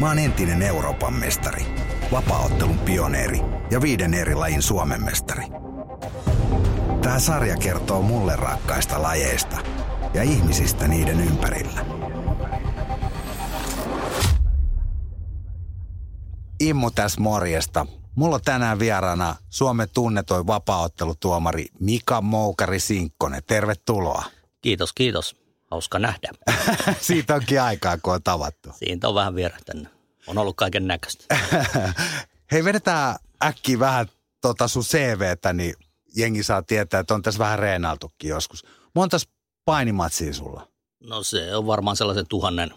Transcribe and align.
Mä 0.00 0.08
oon 0.08 0.18
entinen 0.18 0.62
Euroopan 0.62 1.14
mestari, 1.14 1.66
vapaaottelun 2.12 2.78
pioneeri 2.78 3.40
ja 3.70 3.80
viiden 3.80 4.14
eri 4.14 4.34
lajin 4.34 4.62
Suomen 4.62 5.04
mestari. 5.04 5.44
Tää 7.02 7.18
sarja 7.18 7.56
kertoo 7.56 8.02
mulle 8.02 8.36
rakkaista 8.36 9.02
lajeista 9.02 9.56
ja 10.14 10.22
ihmisistä 10.22 10.88
niiden 10.88 11.20
ympärillä. 11.20 11.86
Immu 16.60 16.90
tässä 16.90 17.20
morjesta. 17.20 17.86
Mulla 18.14 18.34
on 18.34 18.42
tänään 18.44 18.78
vieraana 18.78 19.36
Suomen 19.48 19.88
tunnetoin 19.94 20.46
vapaaottelutuomari 20.46 21.66
Mika 21.80 22.20
Moukari-Sinkkonen. 22.20 23.42
Tervetuloa. 23.46 24.24
Kiitos, 24.60 24.92
kiitos. 24.92 25.39
Hauska 25.70 25.98
nähdä. 25.98 26.32
Siitä 27.00 27.34
onkin 27.34 27.62
aikaa, 27.62 27.98
kun 27.98 28.14
on 28.14 28.22
tavattu. 28.22 28.68
Siitä 28.78 29.08
on 29.08 29.14
vähän 29.14 29.34
vierähtänyt. 29.34 29.88
On 30.26 30.38
ollut 30.38 30.56
kaiken 30.56 30.86
näköistä. 30.86 31.24
Hei, 32.52 32.64
vedetään 32.64 33.16
äkkiä 33.44 33.78
vähän 33.78 34.06
tota 34.40 34.68
sun 34.68 34.82
CVtä, 34.82 35.52
niin 35.52 35.74
jengi 36.16 36.42
saa 36.42 36.62
tietää, 36.62 37.00
että 37.00 37.14
on 37.14 37.22
tässä 37.22 37.38
vähän 37.38 37.58
reenailtukin 37.58 38.30
joskus. 38.30 38.66
Montas 38.94 39.28
painimatsia 39.64 40.34
sulla? 40.34 40.68
No 41.00 41.22
se 41.22 41.56
on 41.56 41.66
varmaan 41.66 41.96
sellaisen 41.96 42.26
tuhannen 42.26 42.74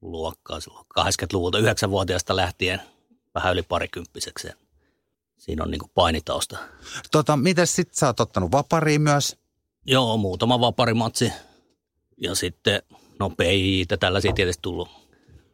luokkaa 0.00 0.60
silloin 0.60 0.86
80-luvulta, 1.00 1.58
9-vuotiaasta 1.58 2.36
lähtien 2.36 2.82
vähän 3.34 3.52
yli 3.52 3.62
parikymppiseksi. 3.62 4.48
Siinä 5.38 5.64
on 5.64 5.70
niin 5.70 5.78
kuin 5.78 5.90
painitausta. 5.94 6.58
Tota, 7.10 7.36
miten 7.36 7.66
sit 7.66 7.94
sä 7.94 8.06
oot 8.06 8.20
ottanut 8.20 8.52
vapariin 8.52 9.02
myös? 9.02 9.36
Joo, 9.86 10.16
muutama 10.16 10.60
vaparimatsi. 10.60 11.32
Ja 12.20 12.34
sitten, 12.34 12.82
no 13.18 13.30
PIitä, 13.30 13.96
tällaisia 13.96 14.32
tietysti 14.32 14.62
tullut 14.62 14.88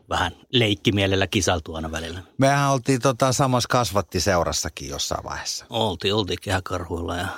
vähän 0.09 0.33
leikkimielellä 0.53 1.27
kisaltu 1.27 1.75
aina 1.75 1.93
välillä. 1.93 2.23
Mehän 2.39 2.73
oltiin 2.73 3.01
tota 3.01 3.33
samassa 3.33 3.69
kasvattiseurassakin 3.69 4.89
jossain 4.89 5.25
vaiheessa. 5.25 5.67
Oltiin, 5.71 6.15
oltiin 6.15 6.39
kehäkarhuilla 6.43 7.17
ja 7.17 7.29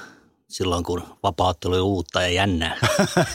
silloin 0.48 0.84
kun 0.84 1.02
vapauttelu 1.22 1.74
oli 1.74 1.80
uutta 1.80 2.22
ja 2.22 2.28
jännää. 2.28 2.76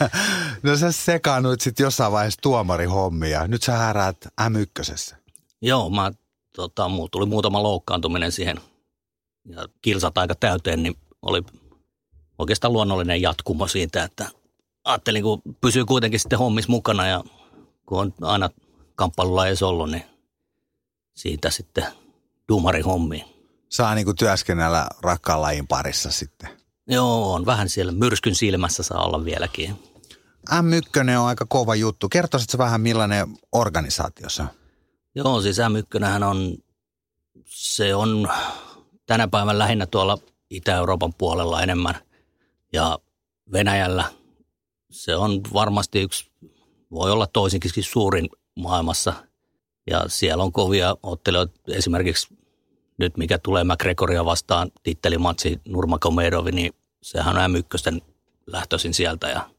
no 0.64 0.78
sä 0.78 0.92
sekaannuit 0.92 1.62
sitten 1.62 1.84
jossain 1.84 2.12
vaiheessa 2.12 2.42
tuomarihommia. 2.42 3.48
Nyt 3.48 3.64
sä 3.64 3.72
häräät 3.72 4.18
M1. 4.42 5.16
Joo, 5.62 5.90
mä, 5.90 6.12
tota, 6.56 6.90
muu 6.90 7.10
tuli 7.10 7.26
muutama 7.26 7.64
loukkaantuminen 7.64 8.32
siihen 8.32 8.62
ja 9.46 9.68
kilsat 9.82 10.18
aika 10.18 10.36
täyteen, 10.36 10.84
niin 10.84 10.96
oli 11.22 11.44
oikeastaan 12.38 12.74
luonnollinen 12.74 13.22
jatkumo 13.22 13.68
siitä, 13.68 14.04
että 14.04 14.30
ajattelin, 14.84 15.24
kun 15.24 15.42
pysyy 15.62 15.86
kuitenkin 15.86 16.20
sitten 16.20 16.40
hommis 16.40 16.68
mukana 16.68 17.08
ja 17.08 17.24
kun 17.86 18.00
on 18.00 18.14
aina 18.22 18.50
kamppailulla 18.96 19.48
ei 19.48 19.56
ollut, 19.62 19.92
niin 19.92 20.04
siitä 21.14 21.50
sitten 21.50 21.86
duumarin 22.50 22.86
hommiin. 22.86 23.26
Saa 23.70 23.96
niin 23.96 24.06
kuin 24.06 24.18
työskennellä 24.18 24.88
rakkaan 25.02 25.42
lajin 25.42 25.68
parissa 25.68 26.12
sitten. 26.12 26.50
Joo, 26.88 27.34
on 27.34 27.46
vähän 27.46 27.70
siellä 27.70 27.92
myrskyn 27.92 28.36
silmässä 28.36 28.84
saa 28.84 29.06
olla 29.06 29.26
vieläkin. 29.26 29.76
M1 30.50 31.18
on 31.20 31.28
aika 31.28 31.46
kova 31.46 31.76
juttu. 31.76 32.10
Kertoisitko 32.10 32.58
vähän 32.58 32.82
millainen 32.82 33.28
organisaatio 33.52 34.30
se 34.30 34.42
on? 34.42 34.48
Joo, 35.16 35.42
siis 35.42 35.58
M1 35.58 36.24
on, 36.24 36.58
se 37.46 37.96
on 37.96 38.30
tänä 39.06 39.28
päivänä 39.28 39.60
lähinnä 39.60 39.86
tuolla 39.86 40.18
Itä-Euroopan 40.50 41.14
puolella 41.14 41.62
enemmän 41.62 41.96
ja 42.74 43.00
Venäjällä 43.52 44.06
se 44.94 45.16
on 45.16 45.42
varmasti 45.54 46.02
yksi, 46.02 46.32
voi 46.92 47.12
olla 47.12 47.28
toisinkin 47.28 47.72
suurin 47.84 48.30
maailmassa. 48.56 49.14
Ja 49.90 50.04
siellä 50.08 50.44
on 50.44 50.52
kovia 50.52 50.96
ottelijoita, 51.04 51.54
esimerkiksi 51.68 52.28
nyt 52.98 53.18
mikä 53.18 53.38
tulee 53.38 53.64
McGregoria 53.64 54.26
vastaan 54.26 54.72
tittelimatsi 54.84 55.62
Nurmakomedovi, 55.66 56.52
niin 56.52 56.74
sehän 57.02 57.38
on 57.38 57.52
M1 57.52 58.02
lähtöisin 58.48 58.94
sieltä 58.94 59.28
ja, 59.28 59.50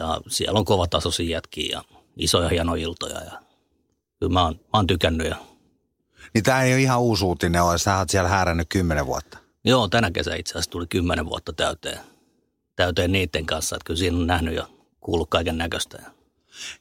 ja 0.00 0.20
siellä 0.28 0.58
on 0.58 0.64
kova 0.64 0.86
tasoisia 0.86 1.36
jätkiä 1.36 1.68
ja 1.72 1.84
isoja 2.16 2.48
hienoja 2.48 2.82
iltoja 2.82 3.20
ja 3.20 3.32
kyllä 4.20 4.32
mä 4.32 4.44
oon, 4.44 4.54
mä 4.54 4.78
oon 4.78 4.86
tykännyt. 4.86 5.26
Ja... 5.26 5.36
Niin 6.34 6.44
tämä 6.44 6.62
ei 6.62 6.72
ole 6.72 6.82
ihan 6.82 7.00
uusi 7.00 7.24
uutinen 7.24 7.62
ole, 7.62 7.78
sä 7.78 7.98
oot 7.98 8.10
siellä 8.10 8.28
häärännyt 8.28 8.68
kymmenen 8.68 9.06
vuotta. 9.06 9.38
Joo, 9.64 9.88
tänä 9.88 10.10
kesä 10.10 10.34
itse 10.34 10.52
asiassa 10.52 10.70
tuli 10.70 10.86
kymmenen 10.86 11.26
vuotta 11.26 11.52
täyteen, 11.52 11.98
täyteen 12.76 13.12
niiden 13.12 13.46
kanssa, 13.46 13.76
että 13.76 13.84
kyllä 13.86 13.98
siinä 13.98 14.16
on 14.16 14.26
nähnyt 14.26 14.54
ja 14.54 14.68
kuullut 15.00 15.30
kaiken 15.30 15.58
näköistä. 15.58 15.98
Ja 16.02 16.10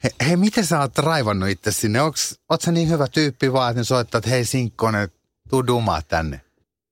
Hei, 0.04 0.30
he, 0.30 0.36
miten 0.36 0.66
sä 0.66 0.80
oot 0.80 0.98
raivannut 0.98 1.50
itse 1.50 1.72
sinne? 1.72 2.02
Onks, 2.02 2.40
oot 2.50 2.62
sä 2.62 2.72
niin 2.72 2.90
hyvä 2.90 3.08
tyyppi 3.08 3.54
vaan, 3.54 3.72
että 3.72 3.80
ne 3.80 3.84
soittaa, 3.84 4.20
että 4.20 4.30
hei 4.30 4.46
Sinkkonen, 4.46 5.10
tuu 5.50 5.68
dumaa 5.68 6.02
tänne? 6.02 6.42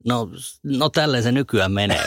No, 0.05 0.29
no 0.63 0.89
tälleen 0.89 1.23
se 1.23 1.31
nykyään 1.31 1.71
menee. 1.71 2.03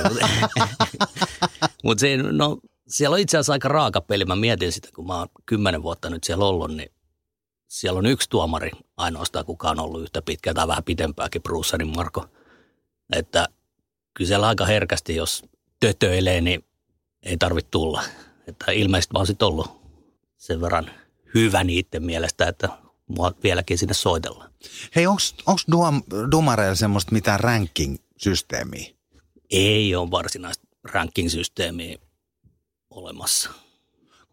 Mutta 1.84 2.06
no, 2.32 2.58
siellä 2.88 3.14
on 3.14 3.20
itse 3.20 3.36
asiassa 3.36 3.52
aika 3.52 3.69
raaka 3.69 4.00
peli. 4.00 4.25
Mä 4.25 4.36
mietin 4.36 4.72
sitä, 4.72 4.88
kun 4.94 5.06
mä 5.06 5.19
oon 5.19 5.28
kymmenen 5.47 5.82
vuotta 5.82 6.10
nyt 6.10 6.25
siellä 6.25 6.44
ollut, 6.44 6.75
niin 6.75 6.92
siellä 7.69 7.98
on 7.98 8.06
yksi 8.06 8.31
tuomari 8.31 8.70
ainoastaan, 8.97 9.44
kuka 9.44 9.70
on 9.70 9.81
ollut 9.81 10.02
yhtä 10.02 10.22
pitkä 10.22 10.54
tai 10.54 10.69
vähän 10.69 10.84
pitempääkin, 10.84 11.42
Brussarin 11.42 11.97
Marko. 11.97 12.26
Että 13.12 13.48
kyllä 14.14 14.28
siellä 14.28 14.48
aika 14.48 14.66
herkästi, 14.66 15.16
jos 15.16 15.44
tötöilee, 15.81 16.41
niin 16.41 16.64
ei 17.22 17.37
tarvitse 17.37 17.71
tulla. 17.71 18.03
Että 18.47 18.72
ilmeisesti 18.72 19.12
mä 19.12 19.19
oon 19.19 19.27
sitten 19.27 19.49
ollut 19.49 19.83
sen 20.37 20.60
verran 20.60 20.91
hyvä 21.34 21.65
niiden 21.65 22.03
mielestä, 22.03 22.49
että 22.49 22.69
mua 23.09 23.33
vieläkin 23.43 23.78
sinne 23.78 23.94
soitellaan. 23.94 24.50
Hei, 24.97 25.06
onko 25.06 25.61
dumareilla 26.31 26.75
semmoista 26.75 27.12
mitään 27.12 27.41
ranking-systeemiä? 27.41 28.94
Ei 29.50 29.94
ole 29.94 30.11
varsinaista 30.11 30.69
ranking-systeemiä 30.84 31.99
olemassa. 32.91 33.50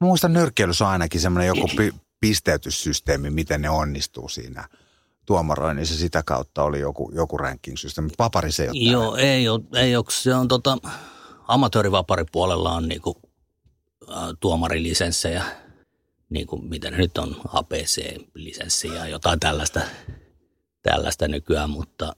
Mä 0.01 0.07
muistan 0.07 0.33
nyrkkeilyssä 0.33 0.85
on 0.85 0.91
ainakin 0.91 1.21
semmoinen 1.21 1.47
joku 1.47 1.67
pi- 1.77 1.93
pisteytyssysteemi, 2.21 3.29
miten 3.29 3.61
ne 3.61 3.69
onnistuu 3.69 4.29
siinä 4.29 4.69
tuomaroinnissa. 5.25 5.95
Sitä 5.95 6.23
kautta 6.23 6.63
oli 6.63 6.79
joku, 6.79 7.11
joku 7.15 7.37
ranking-systeemi. 7.37 8.09
Vapari 8.19 8.51
se 8.51 8.63
ei 8.63 8.69
ole 8.69 8.91
Joo, 8.91 9.15
ei 9.15 9.49
ole, 9.49 9.61
ei 9.75 9.95
ole. 9.95 10.05
Se 10.09 10.35
on 10.35 10.47
tota, 10.47 10.77
amatöörivaparipuolella 11.49 12.73
on 12.73 12.87
niinku, 12.87 13.21
ä, 14.09 14.13
tuomarilisenssejä– 14.39 15.43
niin 16.29 16.47
kuin 16.47 16.65
mitä 16.65 16.91
nyt 16.91 17.17
on, 17.17 17.35
APC-lisenssi 17.53 18.87
ja 18.87 19.07
jotain 19.07 19.39
tällaista, 19.39 19.81
tällaista 20.81 21.27
nykyään, 21.27 21.69
mutta, 21.69 22.15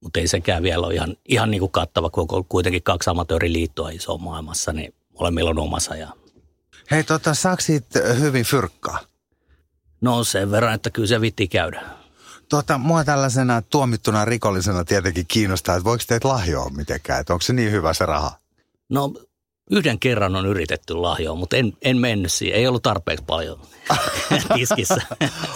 mutta 0.00 0.20
ei 0.20 0.28
sekään 0.28 0.62
vielä 0.62 0.86
ole 0.86 0.94
ihan, 0.94 1.16
ihan 1.28 1.50
niin 1.50 1.60
kuin 1.60 1.72
kattava, 1.72 2.10
kun 2.10 2.26
on 2.28 2.44
kuitenkin 2.44 2.82
kaksi 2.82 3.10
amatööriliittoa 3.10 3.90
iso 3.90 4.18
maailmassa, 4.18 4.72
niin 4.72 4.94
molemmilla 5.18 5.50
on 5.50 5.58
omassa. 5.58 5.96
Ja... 5.96 6.12
Hei, 6.90 7.04
tota, 7.04 7.34
saako 7.34 7.60
siitä 7.60 7.98
hyvin 8.00 8.44
fyrkkaa? 8.44 8.98
No 10.00 10.24
sen 10.24 10.50
verran, 10.50 10.74
että 10.74 10.90
kyllä 10.90 11.08
se 11.08 11.20
vitti 11.20 11.48
käydä. 11.48 11.82
Tota, 12.48 12.78
mua 12.78 13.04
tällaisena 13.04 13.62
tuomittuna 13.62 14.24
rikollisena 14.24 14.84
tietenkin 14.84 15.26
kiinnostaa, 15.28 15.76
että 15.76 15.84
voiko 15.84 16.04
teitä 16.06 16.28
lahjoa 16.28 16.70
mitenkään, 16.70 17.20
että 17.20 17.32
onko 17.32 17.42
se 17.42 17.52
niin 17.52 17.72
hyvä 17.72 17.92
se 17.92 18.06
raha? 18.06 18.41
No 18.92 19.12
Yhden 19.70 19.98
kerran 19.98 20.36
on 20.36 20.46
yritetty 20.46 20.94
lahjoa, 20.94 21.34
mutta 21.34 21.56
en, 21.56 21.72
en 21.82 21.96
mennyt 21.96 22.32
siihen. 22.32 22.58
Ei 22.58 22.66
ollut 22.66 22.82
tarpeeksi 22.82 23.24
paljon 23.24 23.60
tiskissä. 24.54 25.02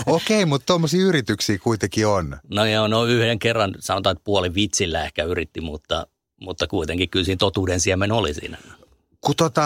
Okei, 0.07 0.37
okay, 0.37 0.45
mutta 0.45 0.67
tuommoisia 0.67 1.05
yrityksiä 1.05 1.59
kuitenkin 1.59 2.07
on. 2.07 2.37
No 2.51 2.65
joo, 2.65 2.89
no 2.89 3.05
yhden 3.05 3.39
kerran 3.39 3.75
sanotaan, 3.79 4.13
että 4.13 4.25
puoli 4.25 4.55
vitsillä 4.55 5.05
ehkä 5.05 5.25
yritti, 5.25 5.61
mutta, 5.61 6.07
mutta 6.41 6.67
kuitenkin 6.67 7.11
kyllä 7.11 7.25
siinä 7.25 7.39
totuuden 7.39 7.81
siemen 7.81 8.13
oli 8.13 8.35
siinä. 8.35 8.59
Kun 9.21 9.37
tota, 9.37 9.65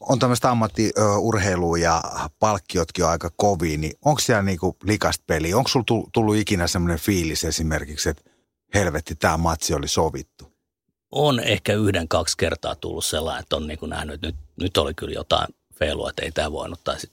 on 0.00 0.18
tämmöistä 0.18 0.50
ammattiurheilua 0.50 1.78
ja 1.78 2.02
palkkiotkin 2.38 3.04
on 3.04 3.10
aika 3.10 3.30
kovia, 3.36 3.78
niin 3.78 3.92
onko 4.04 4.20
siellä 4.20 4.42
niinku 4.42 4.76
likast 4.84 5.22
peli? 5.26 5.54
Onko 5.54 5.68
sulla 5.68 6.08
tullut 6.12 6.36
ikinä 6.36 6.66
semmoinen 6.66 6.98
fiilis 6.98 7.44
esimerkiksi, 7.44 8.08
että 8.08 8.30
helvetti, 8.74 9.14
tämä 9.14 9.36
matsi 9.36 9.74
oli 9.74 9.88
sovittu? 9.88 10.55
On 11.12 11.40
ehkä 11.40 11.72
yhden, 11.72 12.08
kaksi 12.08 12.36
kertaa 12.36 12.74
tullut 12.74 13.04
sellainen, 13.04 13.42
että 13.42 13.56
on 13.56 13.66
niin 13.66 13.78
kuin 13.78 13.90
nähnyt, 13.90 14.14
että 14.14 14.26
nyt, 14.26 14.36
nyt 14.60 14.76
oli 14.76 14.94
kyllä 14.94 15.14
jotain 15.14 15.46
feilua, 15.78 16.10
että 16.10 16.22
ei 16.22 16.32
tämä 16.32 16.52
voinut. 16.52 16.80
Tai 16.84 17.00
sit, 17.00 17.12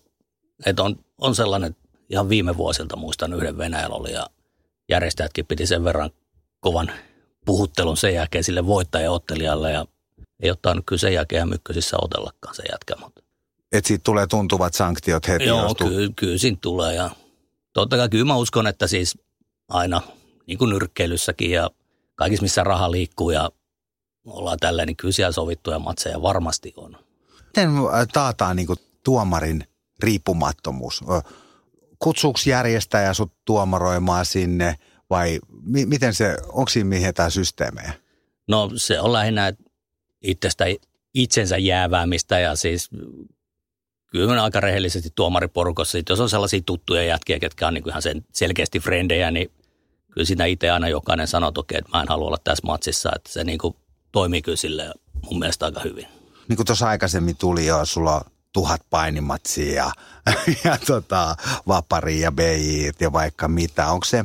että 0.65 0.83
on, 0.83 0.99
on 1.21 1.35
sellainen 1.35 1.75
ihan 2.09 2.29
viime 2.29 2.57
vuosilta 2.57 2.95
muistan 2.95 3.33
yhden 3.33 3.57
Venäjällä 3.57 3.95
oli 3.95 4.11
ja 4.11 4.27
järjestäjätkin 4.89 5.45
piti 5.45 5.67
sen 5.67 5.83
verran 5.83 6.09
kovan 6.59 6.91
puhuttelun 7.45 7.97
sen 7.97 8.13
jälkeen 8.13 8.43
sille 8.43 8.65
voittajaottelijalle 8.65 9.71
ja 9.71 9.85
ei 10.43 10.51
ottanut 10.51 10.83
kyllä 10.85 10.99
sen 10.99 11.13
jälkeen 11.13 11.49
mykkösissä 11.49 11.97
otellakaan 12.01 12.55
se 12.55 12.63
jätkä. 12.71 12.95
Mutta. 12.99 13.21
Et 13.71 13.85
siitä 13.85 14.03
tulee 14.03 14.27
tuntuvat 14.27 14.73
sanktiot 14.73 15.27
heti. 15.27 15.45
Joo, 15.45 15.75
kyllä, 15.75 16.13
kyllä 16.15 16.37
siinä 16.37 16.57
tulee 16.61 16.95
ja 16.95 17.09
totta 17.73 17.97
kai 17.97 18.09
kyllä 18.09 18.25
mä 18.25 18.35
uskon, 18.35 18.67
että 18.67 18.87
siis 18.87 19.17
aina 19.69 20.01
niin 20.47 20.57
kuin 20.57 20.69
nyrkkeilyssäkin 20.69 21.51
ja 21.51 21.69
kaikissa 22.15 22.43
missä 22.43 22.63
raha 22.63 22.91
liikkuu 22.91 23.31
ja 23.31 23.51
ollaan 24.25 24.59
tälleen, 24.59 24.87
niin 24.87 24.97
kyllä 24.97 25.11
siellä 25.11 25.31
sovittuja 25.31 25.79
matseja 25.79 26.21
varmasti 26.21 26.73
on. 26.75 26.97
Miten 27.45 27.69
taataan 28.13 28.55
niin 28.55 28.67
tuomarin 29.03 29.63
riippumattomuus? 29.99 31.03
Kutsuuko 31.99 32.39
järjestäjä 32.45 33.13
sut 33.13 33.33
tuomaroimaan 33.45 34.25
sinne 34.25 34.75
vai 35.09 35.39
mi- 35.61 35.85
miten 35.85 36.13
se, 36.13 36.37
onko 36.47 36.69
siinä 36.69 36.89
mihin 36.89 37.13
tämä 37.13 37.29
systeemejä? 37.29 37.93
No 38.47 38.71
se 38.75 38.99
on 38.99 39.13
lähinnä 39.13 39.53
itsestä 40.21 40.65
itsensä 41.13 41.57
jääväämistä 41.57 42.39
ja 42.39 42.55
siis 42.55 42.89
kyllä 44.11 44.43
aika 44.43 44.59
rehellisesti 44.59 45.09
tuomariporukossa, 45.15 45.97
jos 46.09 46.19
on 46.19 46.29
sellaisia 46.29 46.61
tuttuja 46.65 47.03
jätkiä, 47.03 47.39
ketkä 47.39 47.67
on 47.67 47.73
niin 47.73 47.89
ihan 47.89 48.01
sen 48.01 48.25
selkeästi 48.33 48.79
frendejä, 48.79 49.31
niin 49.31 49.51
kyllä 50.11 50.25
siinä 50.25 50.45
itse 50.45 50.69
aina 50.69 50.89
jokainen 50.89 51.27
sanoo, 51.27 51.49
että 51.49 51.59
okei, 51.59 51.77
että 51.77 51.91
mä 51.97 52.01
en 52.01 52.07
halua 52.07 52.27
olla 52.27 52.37
tässä 52.43 52.67
matsissa, 52.67 53.11
että 53.15 53.31
se 53.31 53.43
niin 53.43 53.59
kuin 53.59 53.75
toimii 54.13 54.41
kyllä 54.41 54.55
sille 54.55 54.93
mun 55.23 55.39
mielestä 55.39 55.65
aika 55.65 55.79
hyvin. 55.79 56.07
Niin 56.47 56.55
kuin 56.55 56.65
tuossa 56.65 56.87
aikaisemmin 56.87 57.37
tuli 57.37 57.65
jo, 57.65 57.85
sulla 57.85 58.15
on 58.15 58.21
tuhat 58.53 58.81
painimatsia 58.89 59.73
ja, 59.73 59.91
ja 60.63 60.77
tota, 60.87 61.35
vapari 61.67 62.19
ja 62.19 62.31
BJ 62.31 62.89
ja 62.99 63.13
vaikka 63.13 63.47
mitä. 63.47 63.87
Onko 63.87 64.05
se, 64.05 64.23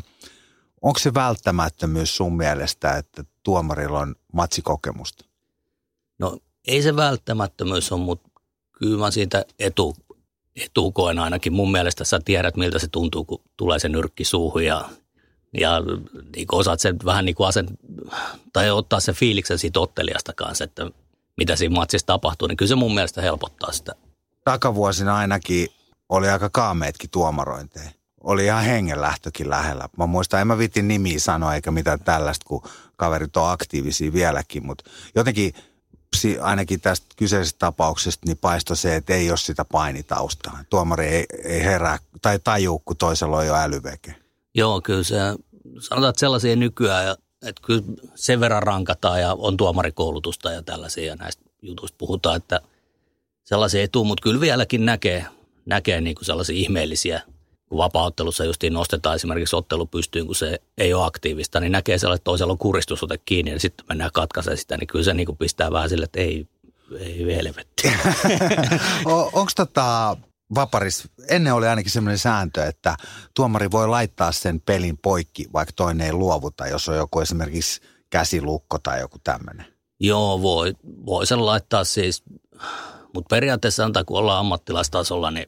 onko 0.83 0.99
se 0.99 1.15
välttämättömyys 1.15 2.17
sun 2.17 2.37
mielestä, 2.37 2.97
että 2.97 3.25
tuomarilla 3.43 3.99
on 3.99 4.15
matsikokemusta? 4.33 5.25
No 6.19 6.39
ei 6.67 6.83
se 6.83 6.97
välttämättömyys 6.97 7.93
on, 7.93 8.01
mutta 8.01 8.29
kyllä 8.79 8.99
mä 8.99 9.11
siitä 9.11 9.45
etu, 9.59 9.97
etukoen 10.57 11.19
ainakin. 11.19 11.53
Mun 11.53 11.73
mielestä 11.73 12.05
sä 12.05 12.21
tiedät, 12.25 12.57
miltä 12.57 12.79
se 12.79 12.89
tuntuu, 12.89 13.25
kun 13.25 13.43
tulee 13.57 13.79
se 13.79 13.89
nyrkki 13.89 14.25
suuhun 14.25 14.65
ja, 14.65 14.89
ja 15.55 15.81
niin 16.37 16.47
osaat 16.53 16.81
sen 16.81 16.97
vähän 17.05 17.25
niin 17.25 17.35
kuin 17.35 17.49
asen, 17.49 17.69
tai 18.53 18.71
ottaa 18.71 19.01
sen 19.01 19.15
fiiliksen 19.15 19.59
siitä 19.59 19.81
ottelijasta 19.81 20.33
kanssa, 20.33 20.65
että 20.65 20.91
mitä 21.37 21.57
siinä 21.57 21.75
matsissa 21.75 22.07
tapahtuu, 22.07 22.49
niin 22.49 22.57
kyllä 22.57 22.69
se 22.69 22.75
mun 22.75 22.95
mielestä 22.95 23.23
helpottaa 23.23 23.73
sitä. 23.73 23.95
Takavuosina 24.45 25.17
ainakin 25.17 25.69
oli 26.09 26.29
aika 26.29 26.51
kaameetkin 26.51 27.11
tuomarointeja. 27.11 27.91
Oli 28.21 28.45
ihan 28.45 28.65
hengenlähtökin 28.65 29.51
lähellä. 29.51 29.89
Mä 29.97 30.07
muistan, 30.07 30.41
en 30.41 30.47
mä 30.47 30.59
vitin 30.59 30.89
nimiä 30.89 31.21
sanoa 31.21 31.55
eikä 31.55 31.71
mitään 31.71 32.01
tällaista, 32.01 32.47
kun 32.49 32.63
kaverit 32.97 33.37
on 33.37 33.51
aktiivisia 33.51 34.13
vieläkin, 34.13 34.67
mutta 34.67 34.91
jotenkin– 35.15 35.53
ainakin 36.41 36.81
tästä 36.81 37.07
kyseisestä 37.17 37.59
tapauksesta 37.59 38.27
niin 38.27 38.39
paistoi 38.39 38.77
se, 38.77 38.97
että 38.97 39.15
ei 39.15 39.31
ole 39.31 39.39
sitä 39.39 39.65
painitaustaa. 39.65 40.65
Tuomari 40.71 41.07
ei, 41.07 41.27
ei 41.45 41.63
herää 41.63 41.99
tai 42.23 42.39
tajuu, 42.39 42.79
kun 42.79 42.97
toisella 42.97 43.37
on 43.37 43.47
jo 43.47 43.55
älyveke. 43.55 44.15
Joo, 44.59 44.81
kyllä 44.81 45.03
se, 45.03 45.17
sanotaan, 45.81 46.11
että 46.11 46.21
sellaisia 46.21 46.57
nykyään, 46.57 47.17
että 47.43 47.63
kyllä 47.65 47.83
sen 48.15 48.41
verran 48.41 48.63
rankataan 48.63 49.21
ja 49.21 49.35
on 49.39 49.57
tuomarikoulutusta 49.57 50.53
ja 50.53 50.63
tällaisia 50.63 51.05
ja 51.05 51.17
näistä 51.17 51.43
jutuista 51.63 51.97
puhutaan, 51.99 52.37
että 52.37 52.61
sellaisia 53.45 53.83
etu, 53.83 54.05
mutta 54.05 54.23
kyllä 54.23 54.41
vieläkin 54.41 54.85
näkee, 54.85 55.27
näkee 55.67 56.01
niin 56.01 56.15
kuin 56.15 56.25
sellaisia 56.25 56.57
ihmeellisiä 56.57 57.23
kun 57.69 57.79
vapaaottelussa 57.79 58.45
justiin 58.45 58.73
nostetaan 58.73 59.17
esimerkiksi 59.17 59.57
ottelu 59.57 59.87
pystyyn, 59.87 60.27
kun 60.27 60.35
se 60.35 60.61
ei 60.79 60.95
ole 60.95 61.07
aktiivista, 61.07 61.61
niin 61.61 61.73
näkee 61.73 61.99
sellainen, 61.99 62.17
että 62.17 62.25
toisella 62.25 62.53
on 62.53 62.59
kuristusote 62.59 63.19
kiinni 63.25 63.51
ja 63.51 63.61
sitten 63.61 63.87
mennään 63.89 64.11
katkaisemaan 64.15 64.59
sitä, 64.59 64.77
niin 64.77 64.87
kyllä 64.87 65.05
se 65.05 65.15
niin 65.15 65.27
kuin 65.27 65.39
pistää 65.39 65.73
vähän 65.73 65.89
sille, 65.89 66.05
että 66.05 66.21
ei, 66.21 66.47
ei 66.99 67.37
helvetti. 67.37 67.93
Onko 69.05 69.51
tota 69.57 70.17
vaparis, 70.55 71.09
ennen 71.29 71.55
oli 71.55 71.69
ainakin 71.69 71.93
sellainen 71.93 72.19
sääntö, 72.19 72.65
että 72.65 72.97
tuomari 73.35 73.71
voi 73.71 73.89
laittaa 73.89 74.33
sen 74.33 74.61
pelin 74.61 74.99
poikki, 74.99 75.47
vaikka 75.53 75.73
toinen 75.77 76.07
ei 76.07 76.13
luovuta, 76.13 76.67
jos 76.67 76.89
on 76.89 76.97
joku 76.97 77.21
esimerkiksi 77.21 77.81
käsilukko 78.11 78.79
tai 78.79 79.01
joku 79.01 79.19
tämmöinen. 79.25 79.67
Joo, 80.01 80.43
voi, 80.43 80.75
voi 81.07 81.27
sen 81.27 81.47
laittaa 81.47 81.85
siis, 81.85 82.23
mutta 83.15 83.35
periaatteessa 83.35 83.85
antaa, 83.85 84.05
kun 84.05 84.19
ollaan 84.19 84.39
ammattilaistasolla, 84.39 85.31
niin 85.31 85.47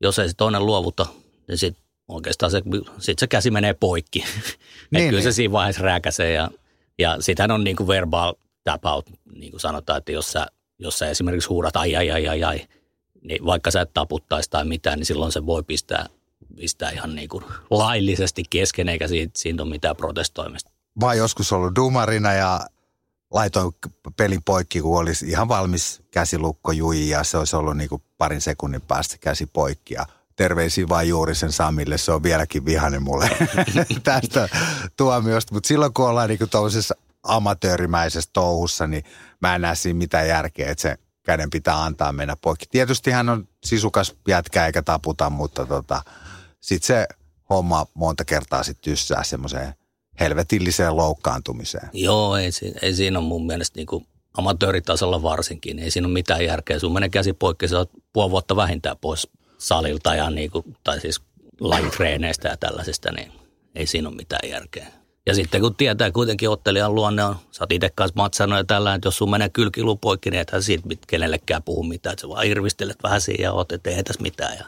jos 0.00 0.18
ei 0.18 0.28
se 0.28 0.34
toinen 0.36 0.66
luovuta, 0.66 1.06
niin 1.48 1.58
sit 1.58 1.76
oikeastaan 2.08 2.50
se, 2.50 2.62
sit 2.98 3.18
se 3.18 3.26
käsi 3.26 3.50
menee 3.50 3.74
poikki. 3.74 4.18
niin, 4.90 5.08
kyllä 5.08 5.10
niin. 5.10 5.22
se 5.22 5.32
siinä 5.32 5.52
vaiheessa 5.52 5.82
rääkäsee 5.82 6.32
ja, 6.32 6.50
ja 6.98 7.16
sitähän 7.20 7.50
on 7.50 7.64
niin 7.64 7.76
kuin 7.76 7.86
verbal 7.86 8.34
tap 8.64 8.84
out, 8.84 9.10
niin 9.34 9.50
kuin 9.50 9.60
sanotaan, 9.60 9.98
että 9.98 10.12
jos 10.12 10.32
sä, 10.32 10.46
jos 10.78 10.98
sä 10.98 11.10
esimerkiksi 11.10 11.48
huudat 11.48 11.76
ai 11.76 11.96
ai 11.96 12.10
ai 12.10 12.28
ai 12.28 12.44
ai, 12.44 12.68
niin 13.22 13.44
vaikka 13.44 13.70
sä 13.70 13.80
et 13.80 13.94
taputtaisi 13.94 14.50
tai 14.50 14.64
mitään, 14.64 14.98
niin 14.98 15.06
silloin 15.06 15.32
se 15.32 15.46
voi 15.46 15.62
pistää, 15.62 16.06
pistää 16.56 16.90
ihan 16.90 17.14
niin 17.14 17.28
kuin 17.28 17.44
laillisesti 17.70 18.42
kesken, 18.50 18.88
eikä 18.88 19.08
siitä, 19.08 19.32
siitä 19.36 19.62
ole 19.62 19.70
mitään 19.70 19.96
protestoimista. 19.96 20.70
Mä 21.00 21.14
joskus 21.14 21.52
ollut 21.52 21.76
dumarina 21.76 22.32
ja 22.32 22.60
laitoin 23.30 23.72
pelin 24.16 24.42
poikki, 24.44 24.80
kun 24.80 24.98
olisi 24.98 25.28
ihan 25.28 25.48
valmis 25.48 26.02
käsilukko 26.10 26.72
jui 26.72 27.08
ja 27.08 27.24
se 27.24 27.38
olisi 27.38 27.56
ollut 27.56 27.76
niin 27.76 27.88
kuin 27.88 28.02
parin 28.18 28.40
sekunnin 28.40 28.80
päästä 28.80 29.16
käsi 29.20 29.46
poikki 29.46 29.94
ja 29.94 30.06
terveisiä 30.36 30.88
vain 30.88 31.08
juuri 31.08 31.34
sen 31.34 31.52
Samille, 31.52 31.98
se 31.98 32.12
on 32.12 32.22
vieläkin 32.22 32.64
vihainen 32.64 33.02
mulle 33.02 33.30
tästä 34.04 34.48
tuomiosta. 34.96 35.54
Mutta 35.54 35.68
silloin 35.68 35.94
kun 35.94 36.08
ollaan 36.08 36.28
niinku 36.28 36.46
tuollaisessa 36.46 36.94
amatöörimäisessä 37.22 38.30
touhussa, 38.32 38.86
niin 38.86 39.04
mä 39.40 39.54
en 39.54 39.60
näe 39.60 39.74
siinä 39.74 39.98
mitään 39.98 40.28
järkeä, 40.28 40.70
että 40.70 40.82
se 40.82 40.98
käden 41.22 41.50
pitää 41.50 41.84
antaa 41.84 42.12
mennä 42.12 42.36
poikki. 42.36 42.66
Tietysti 42.70 43.10
hän 43.10 43.28
on 43.28 43.48
sisukas 43.64 44.14
jätkä 44.28 44.66
eikä 44.66 44.82
taputa, 44.82 45.30
mutta 45.30 45.66
tota, 45.66 46.02
sitten 46.60 46.86
se 46.86 47.06
homma 47.50 47.86
monta 47.94 48.24
kertaa 48.24 48.62
sitten 48.62 48.90
tyssää 48.90 49.24
semmoiseen 49.24 49.74
helvetilliseen 50.20 50.96
loukkaantumiseen. 50.96 51.90
Joo, 51.92 52.36
ei, 52.36 52.50
ei 52.82 52.94
siinä 52.94 53.18
ole 53.18 53.26
mun 53.26 53.46
mielestä 53.46 53.78
niinku 53.78 54.06
amatööritasolla 54.38 55.22
varsinkin. 55.22 55.78
Ei 55.78 55.90
siinä 55.90 56.06
ole 56.06 56.12
mitään 56.12 56.44
järkeä. 56.44 56.78
Sun 56.78 56.92
menee 56.92 57.08
käsi 57.08 57.32
poikki, 57.32 57.68
sä 57.68 57.78
oot 57.78 57.90
puoli 58.12 58.30
vuotta 58.30 58.56
vähintään 58.56 58.96
pois 59.00 59.28
salilta 59.58 60.14
ja 60.14 60.30
niin 60.30 60.50
kuin, 60.50 60.76
tai 60.84 61.00
siis 61.00 61.20
lajitreeneistä 61.60 62.48
ja 62.48 62.56
tällaisista, 62.56 63.12
niin 63.12 63.32
ei 63.74 63.86
siinä 63.86 64.08
ole 64.08 64.16
mitään 64.16 64.48
järkeä. 64.48 65.01
Ja 65.26 65.34
sitten 65.34 65.60
kun 65.60 65.74
tietää 65.74 66.10
kuitenkin 66.10 66.50
ottelijan 66.50 66.94
luonne 66.94 67.24
on, 67.24 67.36
sä 67.50 67.64
oot 67.64 67.72
itse 67.72 67.90
kanssa 67.94 68.16
matsannut 68.16 68.58
ja 68.58 68.64
tällä, 68.64 68.94
että 68.94 69.06
jos 69.06 69.16
sun 69.16 69.30
menee 69.30 69.48
kylkilu 69.48 69.96
poikki, 69.96 70.30
niin 70.30 70.40
ethän 70.40 70.62
siitä 70.62 70.88
kenellekään 71.06 71.62
puhu 71.62 71.82
mitään, 71.82 72.12
että 72.12 72.20
sä 72.20 72.28
vaan 72.28 72.46
irvistelet 72.46 73.02
vähän 73.02 73.20
siihen 73.20 73.44
ja 73.44 73.52
oot, 73.52 73.72
että 73.72 73.90
ei 73.90 74.02
tässä 74.02 74.22
mitään. 74.22 74.58
Ja, 74.58 74.64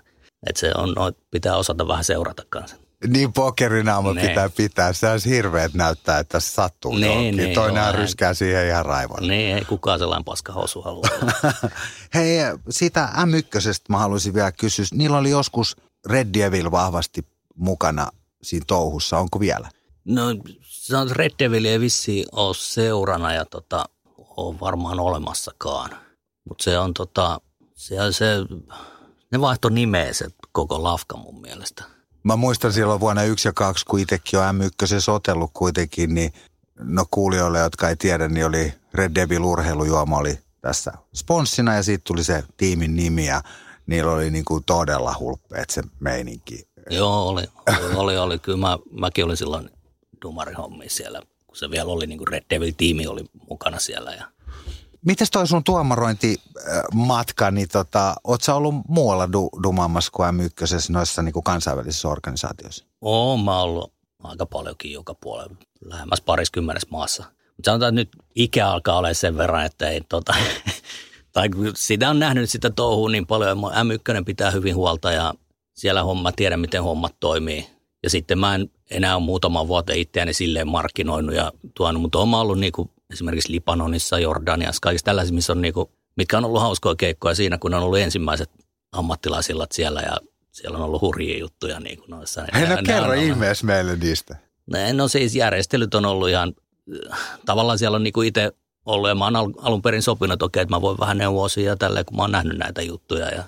että 0.46 0.60
se 0.60 0.72
on, 0.74 0.92
no, 0.96 1.12
pitää 1.30 1.56
osata 1.56 1.88
vähän 1.88 2.04
seurata 2.04 2.42
kanssa. 2.48 2.76
Niin 3.06 3.32
pokerinaama 3.32 4.14
ne. 4.14 4.28
pitää 4.28 4.50
pitää. 4.56 4.92
Se 4.92 5.10
olisi 5.10 5.30
hirveet 5.30 5.74
näyttää, 5.74 6.18
että 6.18 6.40
se 6.40 6.50
sattuu 6.50 6.96
ne, 6.96 7.06
johonkin. 7.06 7.36
Ne, 7.36 7.54
Toinen 7.54 7.84
joo, 7.84 7.92
ryskää 7.92 8.34
siihen 8.34 8.66
ihan 8.66 8.86
raivon. 8.86 9.28
Niin, 9.28 9.56
ei 9.56 9.64
kukaan 9.64 9.98
sellainen 9.98 10.24
hosu 10.54 10.82
halua. 10.82 11.06
Hei, 12.14 12.38
siitä 12.70 13.08
M1 13.16 13.76
mä 13.88 13.98
haluaisin 13.98 14.34
vielä 14.34 14.52
kysyä. 14.52 14.84
Niillä 14.92 15.18
oli 15.18 15.30
joskus 15.30 15.76
Red 16.06 16.28
Devil 16.34 16.70
vahvasti 16.70 17.26
mukana 17.56 18.08
siinä 18.42 18.64
touhussa. 18.66 19.18
Onko 19.18 19.40
vielä? 19.40 19.68
No 20.04 20.22
se 20.62 20.96
on 20.96 21.10
Red 21.10 21.32
Devil 21.38 21.64
ei 21.64 21.80
vissiin 21.80 22.26
ole 22.32 22.54
seurana 22.54 23.32
ja 23.32 23.44
tota, 23.44 23.84
on 24.36 24.60
varmaan 24.60 25.00
olemassakaan. 25.00 25.90
Mutta 26.48 26.64
se 26.64 26.78
on 26.78 26.94
tota, 26.94 27.40
se, 27.74 27.96
se, 28.10 28.26
ne 29.32 29.40
vaihto 29.40 29.68
nimeä 29.68 30.12
se 30.12 30.26
koko 30.52 30.82
lafka 30.82 31.16
mun 31.16 31.40
mielestä. 31.40 31.84
Mä 32.22 32.36
muistan 32.36 32.72
silloin 32.72 33.00
vuonna 33.00 33.22
1 33.22 33.48
ja 33.48 33.52
2, 33.52 33.84
kun 33.86 34.00
itsekin 34.00 34.38
on 34.38 34.46
M1 34.46 35.12
otellut 35.12 35.50
kuitenkin, 35.54 36.14
niin 36.14 36.32
no 36.78 37.04
kuulijoille, 37.10 37.58
jotka 37.58 37.88
ei 37.88 37.96
tiedä, 37.96 38.28
niin 38.28 38.46
oli 38.46 38.74
Red 38.94 39.14
Devil 39.14 39.44
urheilujuoma 39.44 40.16
oli 40.16 40.38
tässä 40.60 40.92
sponssina 41.14 41.74
ja 41.74 41.82
siitä 41.82 42.02
tuli 42.06 42.24
se 42.24 42.44
tiimin 42.56 42.96
nimi 42.96 43.26
ja 43.26 43.42
niillä 43.86 44.12
oli 44.12 44.30
niin 44.30 44.44
kuin 44.44 44.64
todella 44.64 45.14
hulppeet 45.18 45.70
se 45.70 45.82
meininki. 46.00 46.68
Joo, 46.90 47.28
oli, 47.28 47.42
oli, 47.68 47.94
oli, 47.96 48.16
oli. 48.16 48.38
Kyllä 48.38 48.58
mä, 48.58 48.78
mäkin 48.90 49.24
olin 49.24 49.36
silloin 49.36 49.70
dumarihommi 50.24 50.88
siellä, 50.88 51.20
kun 51.46 51.56
se 51.56 51.70
vielä 51.70 51.92
oli 51.92 52.06
niin 52.06 52.18
kuin 52.18 52.28
Red 52.28 52.44
Devil-tiimi 52.50 53.06
oli 53.06 53.24
mukana 53.48 53.78
siellä 53.78 54.10
ja 54.10 54.34
Mites 55.04 55.30
toi 55.30 55.46
sun 55.46 55.64
tuomarointimatka, 55.64 57.50
niin 57.50 57.68
tota, 57.72 58.14
oot 58.24 58.42
sä 58.42 58.54
ollut 58.54 58.74
muualla 58.88 59.32
du, 59.32 59.48
dumaamassa 59.62 60.10
kuin 60.12 60.28
M1 60.28 60.92
noissa 60.92 61.22
niin 61.22 61.32
kuin 61.32 61.42
kansainvälisissä 61.44 62.08
organisaatioissa? 62.08 62.84
Oon 63.00 63.40
mä 63.40 63.60
ollut 63.60 63.92
aika 64.22 64.46
paljonkin 64.46 64.92
joka 64.92 65.14
puolella, 65.14 65.56
lähemmäs 65.84 66.20
pariskymmenessä 66.20 66.88
maassa. 66.90 67.24
Mutta 67.56 67.70
sanotaan, 67.70 67.98
että 67.98 68.00
nyt 68.00 68.24
ikä 68.34 68.68
alkaa 68.68 68.98
olla 68.98 69.14
sen 69.14 69.36
verran, 69.36 69.66
että 69.66 69.88
ei 69.88 70.00
tota, 70.08 70.34
tai 71.32 71.48
sitä 71.74 72.10
on 72.10 72.18
nähnyt 72.18 72.50
sitä 72.50 72.70
touhua 72.70 73.10
niin 73.10 73.26
paljon, 73.26 73.58
M1 73.58 74.24
pitää 74.24 74.50
hyvin 74.50 74.76
huolta 74.76 75.12
ja 75.12 75.34
siellä 75.74 76.02
homma, 76.02 76.32
tiedän 76.32 76.60
miten 76.60 76.82
hommat 76.82 77.14
toimii. 77.20 77.73
Ja 78.04 78.10
sitten 78.10 78.38
mä 78.38 78.54
en 78.54 78.70
enää 78.90 79.16
ole 79.16 79.24
muutaman 79.24 79.68
vuoteen 79.68 79.98
itseäni 79.98 80.32
silleen 80.32 80.68
markkinoinut 80.68 81.34
ja 81.34 81.52
tuonut, 81.74 82.02
mutta 82.02 82.18
olen 82.18 82.34
ollut 82.34 82.58
niin 82.58 82.72
kuin 82.72 82.90
esimerkiksi 83.12 83.52
Libanonissa, 83.52 84.18
Jordaniassa, 84.18 84.80
kaikissa 84.82 85.04
tällaisissa, 85.04 85.34
missä 85.34 85.52
on 85.52 85.60
niin 85.60 85.74
kuin, 85.74 85.88
mitkä 86.16 86.38
on 86.38 86.44
ollut 86.44 86.60
hauskoja 86.60 86.94
keikkoja 86.94 87.34
siinä, 87.34 87.58
kun 87.58 87.74
on 87.74 87.82
ollut 87.82 87.98
ensimmäiset 87.98 88.50
ammattilaisillat 88.92 89.72
siellä 89.72 90.00
ja 90.00 90.16
siellä 90.52 90.78
on 90.78 90.84
ollut 90.84 91.02
hurjia 91.02 91.38
juttuja 91.38 91.80
niin 91.80 91.98
kuin 91.98 92.10
noissa. 92.10 92.44
Hei, 92.54 92.68
no 92.68 92.76
kerro 92.86 93.12
ihmeessä 93.12 93.66
meille 93.66 93.96
niistä. 93.96 94.36
No 94.92 95.08
siis 95.08 95.34
järjestelyt 95.34 95.94
on 95.94 96.04
ollut 96.04 96.28
ihan, 96.28 96.54
tavallaan 97.46 97.78
siellä 97.78 97.96
on 97.96 98.02
niin 98.02 98.12
kuin 98.12 98.28
itse 98.28 98.52
ollut 98.86 99.08
ja 99.08 99.14
mä 99.14 99.24
oon 99.24 99.54
alun 99.58 99.82
perin 99.82 100.02
sopinut, 100.02 100.32
että 100.32 100.44
okei, 100.44 100.62
että 100.62 100.74
mä 100.74 100.80
voin 100.80 100.98
vähän 100.98 101.18
neuvoa 101.18 101.46
ja 101.64 101.76
tälleen, 101.76 102.04
kun 102.04 102.16
mä 102.16 102.22
oon 102.22 102.32
nähnyt 102.32 102.58
näitä 102.58 102.82
juttuja. 102.82 103.28
Ja 103.28 103.44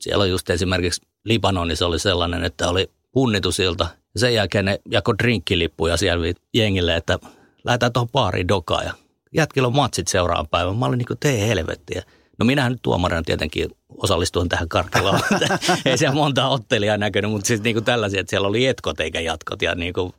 siellä 0.00 0.22
on 0.22 0.30
just 0.30 0.50
esimerkiksi 0.50 1.02
Libanonissa 1.24 1.86
oli 1.86 1.98
sellainen, 1.98 2.44
että 2.44 2.68
oli 2.68 2.90
punnitusilta 3.12 3.86
ja 4.14 4.20
sen 4.20 4.34
jälkeen 4.34 4.64
ne 4.64 4.80
jako 4.90 5.18
drinkkilippuja 5.18 5.96
siellä 5.96 6.26
jengille, 6.54 6.96
että 6.96 7.18
lähdetään 7.64 7.92
tuohon 7.92 8.08
baariin 8.08 8.48
dokaan 8.48 8.84
ja 8.84 8.92
jätkillä 9.34 9.68
on 9.68 9.76
matsit 9.76 10.08
seuraavan 10.08 10.48
päivän. 10.48 10.76
Mä 10.76 10.86
olin 10.86 10.98
niin 10.98 11.06
kuin, 11.06 11.18
tee 11.18 11.48
helvettiä. 11.48 12.02
No 12.38 12.46
minähän 12.46 12.72
nyt 12.72 12.82
tuomarina 12.82 13.22
tietenkin 13.22 13.70
osallistuin 13.88 14.48
tähän 14.48 14.68
karkeloon. 14.68 15.20
Ei 15.84 15.98
siellä 15.98 16.14
monta 16.14 16.48
ottelijaa 16.48 16.96
näkynyt, 16.96 17.30
mutta 17.30 17.46
siis 17.46 17.62
niin 17.62 17.74
kuin 17.76 17.84
tällaisia, 17.84 18.20
että 18.20 18.30
siellä 18.30 18.48
oli 18.48 18.66
etkot 18.66 19.00
eikä 19.00 19.20
jatkot 19.20 19.62
ja 19.62 19.74
niin 19.74 19.92
kuin, 19.92 20.12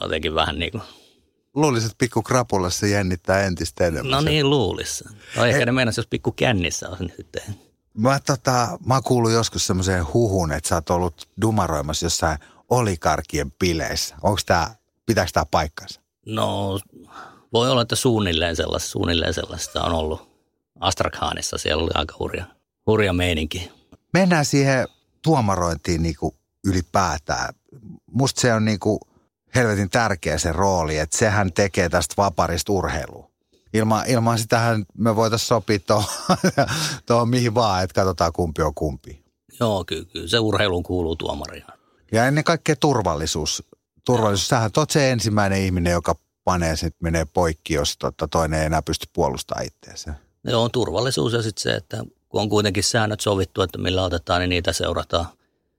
jotenkin 0.00 0.34
vähän 0.34 0.58
niin 0.58 0.72
kuin 0.72 0.82
luulisin, 1.54 1.86
että 1.86 1.98
pikku 1.98 2.22
krapulassa 2.22 2.86
jännittää 2.86 3.42
entistä 3.42 3.86
enemmän. 3.86 4.10
No 4.10 4.20
niin, 4.20 4.50
luulissa. 4.50 5.10
No 5.36 5.44
ehkä 5.44 5.58
Ei. 5.58 5.66
ne 5.66 5.72
meinasi, 5.72 6.00
jos 6.00 6.06
pikku 6.06 6.32
kännissä 6.32 6.88
on 6.88 7.10
nyt. 7.18 7.36
Mä, 7.98 8.20
tota, 8.26 8.78
mä 8.86 9.00
kuullut 9.04 9.32
joskus 9.32 9.66
semmoiseen 9.66 10.06
huhun, 10.14 10.52
että 10.52 10.68
sä 10.68 10.74
oot 10.74 10.90
ollut 10.90 11.28
dumaroimassa 11.40 12.06
jossain 12.06 12.38
olikarkien 12.70 13.52
bileissä. 13.52 14.16
Onko 14.22 14.40
tää, 14.46 14.74
pitääkö 15.06 15.30
tämä 15.32 15.44
paikkansa? 15.50 16.00
No, 16.26 16.78
voi 17.52 17.70
olla, 17.70 17.82
että 17.82 17.96
suunnilleen 17.96 18.56
sellaista, 18.56 18.90
suunnilleen 18.90 19.34
sellaista 19.34 19.82
on 19.82 19.92
ollut. 19.92 20.34
Astrakhanissa 20.80 21.58
siellä 21.58 21.82
oli 21.82 21.90
aika 21.94 22.14
hurja, 22.18 22.44
hurja 22.86 23.12
meininki. 23.12 23.72
Mennään 24.12 24.44
siihen 24.44 24.88
tuomarointiin 25.22 26.02
niin 26.02 26.16
kuin 26.18 26.34
ylipäätään. 26.66 27.54
Musta 28.10 28.40
se 28.40 28.54
on 28.54 28.64
niin 28.64 28.78
kuin 28.78 28.98
helvetin 29.54 29.90
tärkeä 29.90 30.38
se 30.38 30.52
rooli, 30.52 30.98
että 30.98 31.18
sehän 31.18 31.52
tekee 31.52 31.88
tästä 31.88 32.14
vaparista 32.16 32.72
urheilua. 32.72 33.33
Ilman, 33.74 34.04
ilman 34.06 34.38
sitähän 34.38 34.84
me 34.98 35.16
voitaisiin 35.16 35.48
sopia 35.48 35.78
tuohon 37.06 37.28
mihin 37.28 37.54
vaan, 37.54 37.84
että 37.84 37.94
katsotaan 37.94 38.32
kumpi 38.32 38.62
on 38.62 38.74
kumpi. 38.74 39.24
Joo, 39.60 39.84
kyllä, 39.84 40.04
kyllä. 40.12 40.28
se 40.28 40.38
urheiluun 40.38 40.82
kuuluu 40.82 41.16
tuomarina. 41.16 41.66
Ja 42.12 42.26
ennen 42.26 42.44
kaikkea 42.44 42.76
turvallisuus. 42.76 43.62
Turvallisuus, 44.04 44.48
sähän 44.48 44.70
oot 44.76 44.90
se 44.90 45.10
ensimmäinen 45.10 45.62
ihminen, 45.62 45.92
joka 45.92 46.14
panee 46.44 46.76
sitten 46.76 46.98
menee 47.00 47.24
poikki, 47.24 47.74
jos 47.74 47.96
tota, 47.98 48.28
toinen 48.28 48.60
ei 48.60 48.66
enää 48.66 48.82
pysty 48.82 49.06
puolustamaan 49.12 49.66
itseänsä. 49.66 50.14
Joo, 50.44 50.68
turvallisuus 50.68 51.32
ja 51.32 51.42
sitten 51.42 51.62
se, 51.62 51.74
että 51.74 52.04
kun 52.28 52.40
on 52.40 52.48
kuitenkin 52.48 52.84
säännöt 52.84 53.20
sovittu, 53.20 53.62
että 53.62 53.78
millä 53.78 54.04
otetaan, 54.04 54.40
niin 54.40 54.48
niitä 54.48 54.72
seurataan. 54.72 55.26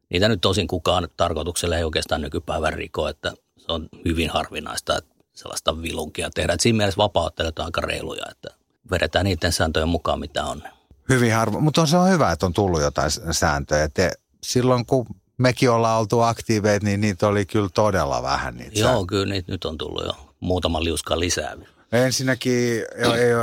Niitä 0.10 0.28
nyt 0.28 0.42
tosin 0.42 0.68
kukaan 0.68 1.08
tarkoituksella 1.18 1.78
ei 1.78 1.84
oikeastaan 1.84 2.22
nykypäivän 2.22 2.74
riko, 2.74 3.08
että 3.08 3.34
se 3.58 3.66
on 3.72 3.90
hyvin 4.06 4.30
harvinaista, 4.30 4.98
että 4.98 5.14
sellaista 5.36 5.82
vilunkia 5.82 6.30
tehdä. 6.30 6.54
Et 6.54 6.60
siinä 6.62 6.77
mielessä 6.77 6.98
vapauttelijat 6.98 7.60
on 7.60 7.65
aika 7.65 7.82
reiluja, 7.82 8.25
että 8.32 8.50
vedetään 8.92 9.25
niiden 9.25 9.51
sääntöjen 9.51 9.89
mukaan, 9.89 10.20
mitä 10.20 10.44
on. 10.44 10.63
Hyvin 11.10 11.34
harva, 11.34 11.60
mutta 11.60 11.86
se 11.86 11.98
on 11.98 12.10
hyvä, 12.10 12.32
että 12.32 12.46
on 12.46 12.54
tullut 12.54 12.82
jotain 12.82 13.12
sääntöjä. 13.32 13.89
Te, 13.89 14.12
silloin 14.44 14.86
kun 14.86 15.06
mekin 15.38 15.70
ollaan 15.70 16.00
oltu 16.00 16.22
aktiiveet, 16.22 16.84
niin 16.84 17.01
niitä 17.01 17.27
oli 17.27 17.46
kyllä 17.46 17.70
todella 17.74 18.24
vähän. 18.24 18.58
Niitä 18.58 18.80
Joo, 18.80 18.88
sääntöjä. 18.88 19.06
kyllä 19.08 19.34
niitä 19.34 19.51
nyt 19.51 19.65
on 19.65 19.77
tullut 19.77 20.06
jo 20.06 20.13
muutama 20.39 20.84
liuska 20.84 21.20
lisää. 21.20 21.56
Ensinnäkin 21.92 22.54
ei, 22.54 22.84
ei, 23.04 23.34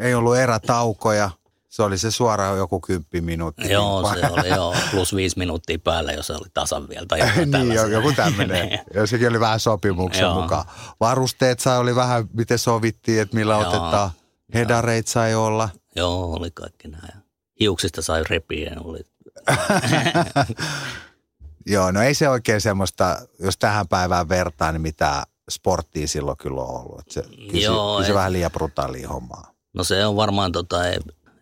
ei 0.00 0.14
ollut 0.14 0.36
erätaukoja. 0.36 1.30
Se 1.76 1.82
oli 1.82 1.98
se 1.98 2.10
suoraan 2.10 2.58
joku 2.58 2.80
kymppi 2.80 3.20
minuuttia. 3.20 3.72
Joo, 3.72 4.14
se 4.14 4.26
oli 4.26 4.48
joo, 4.48 4.74
plus 4.90 5.14
viisi 5.14 5.38
minuuttia 5.38 5.78
päällä, 5.78 6.12
jos 6.12 6.26
se 6.26 6.32
oli 6.32 6.48
tasan 6.54 6.88
vielä. 6.88 7.06
Tai 7.06 7.18
niin, 7.46 7.90
joku 7.90 8.12
tämmöinen. 8.12 8.80
ja 8.94 9.06
sekin 9.06 9.28
oli 9.28 9.40
vähän 9.40 9.60
sopimuksen 9.60 10.30
mukaan. 10.30 10.64
Varusteet 11.00 11.60
sai 11.60 11.78
oli 11.78 11.94
vähän, 11.94 12.28
miten 12.32 12.58
sovittiin, 12.58 13.20
että 13.20 13.36
millä 13.36 13.54
joo. 13.54 13.62
otetaan. 13.62 14.10
Hedareit 14.54 15.06
sai 15.06 15.34
olla. 15.34 15.68
Joo, 15.96 16.32
oli 16.32 16.50
kaikki 16.50 16.88
näin. 16.88 17.24
Hiuksista 17.60 18.02
sai 18.02 18.24
repiä. 18.30 18.76
Oli. 18.84 19.00
joo, 21.74 21.90
no 21.90 22.02
ei 22.02 22.14
se 22.14 22.28
oikein 22.28 22.60
semmoista, 22.60 23.18
jos 23.40 23.58
tähän 23.58 23.88
päivään 23.88 24.28
vertaa, 24.28 24.72
niin 24.72 24.82
mitä 24.82 25.22
sporttia 25.50 26.08
silloin 26.08 26.36
kyllä 26.36 26.60
on 26.60 26.80
ollut. 26.80 27.10
Se, 27.10 27.22
kyllä 27.22 27.64
Joo, 27.64 27.92
se, 27.92 27.96
kyllä 27.96 28.06
se 28.06 28.14
vähän 28.14 28.32
liian 28.32 28.52
brutaalia 28.52 29.08
hommaa. 29.08 29.52
No 29.74 29.84
se 29.84 30.06
on 30.06 30.16
varmaan, 30.16 30.52
tota, 30.52 30.76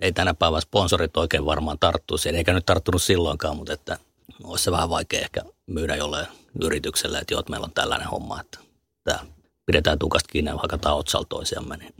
ei, 0.05 0.13
tänä 0.13 0.35
päivänä 0.35 0.61
sponsorit 0.61 1.17
oikein 1.17 1.47
varmaan 1.47 1.79
tarttu 1.79 2.19
siihen, 2.19 2.39
eikä 2.39 2.53
nyt 2.53 2.67
tarttunut 2.67 3.03
silloinkaan, 3.03 3.57
mutta 3.57 3.73
että 3.73 3.99
olisi 4.45 4.65
se 4.65 4.71
vähän 4.71 4.91
vaikea 4.91 5.21
ehkä 5.21 5.43
myydä 5.67 5.97
jollein 5.97 6.27
yritykselle, 6.63 7.19
että 7.19 7.35
joo, 7.35 7.41
että 7.41 7.51
meillä 7.51 7.65
on 7.65 7.73
tällainen 7.73 8.09
homma, 8.09 8.41
että 8.41 8.59
tämä 9.05 9.19
pidetään 9.67 9.99
tukasta 9.99 10.29
kiinni 10.33 10.51
ja 10.51 10.57
hakataan 10.57 10.97
otsalla 10.97 11.27
toisiamme. 11.29 11.77
Niin. 11.77 11.95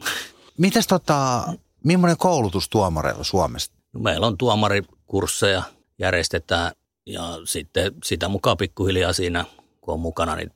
Mitäs 0.59 0.87
tota, 0.87 1.43
millainen 1.85 2.17
koulutus 2.17 2.69
tuomareilla 2.69 3.25
Suomessa? 3.25 3.73
No 3.93 4.01
meillä 4.01 4.27
on 4.27 4.39
tuomarikursseja, 4.39 5.63
järjestetään 5.99 6.73
ja 7.07 7.39
sitten 7.45 7.93
sitä 8.05 8.29
mukaan 8.29 8.57
pikkuhiljaa 8.57 9.13
siinä, 9.13 9.45
kun 9.81 9.95
on 9.95 10.01
mukana, 10.01 10.37
niin 10.37 10.51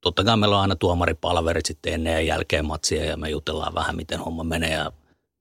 totta 0.00 0.24
kai 0.24 0.36
meillä 0.36 0.56
on 0.56 0.62
aina 0.62 0.76
tuomaripalverit 0.76 1.66
sitten 1.66 1.92
ennen 1.92 2.12
ja 2.12 2.20
jälkeen 2.20 2.66
matsia 2.66 3.04
ja 3.04 3.16
me 3.16 3.30
jutellaan 3.30 3.74
vähän, 3.74 3.96
miten 3.96 4.18
homma 4.18 4.44
menee 4.44 4.72
ja 4.72 4.92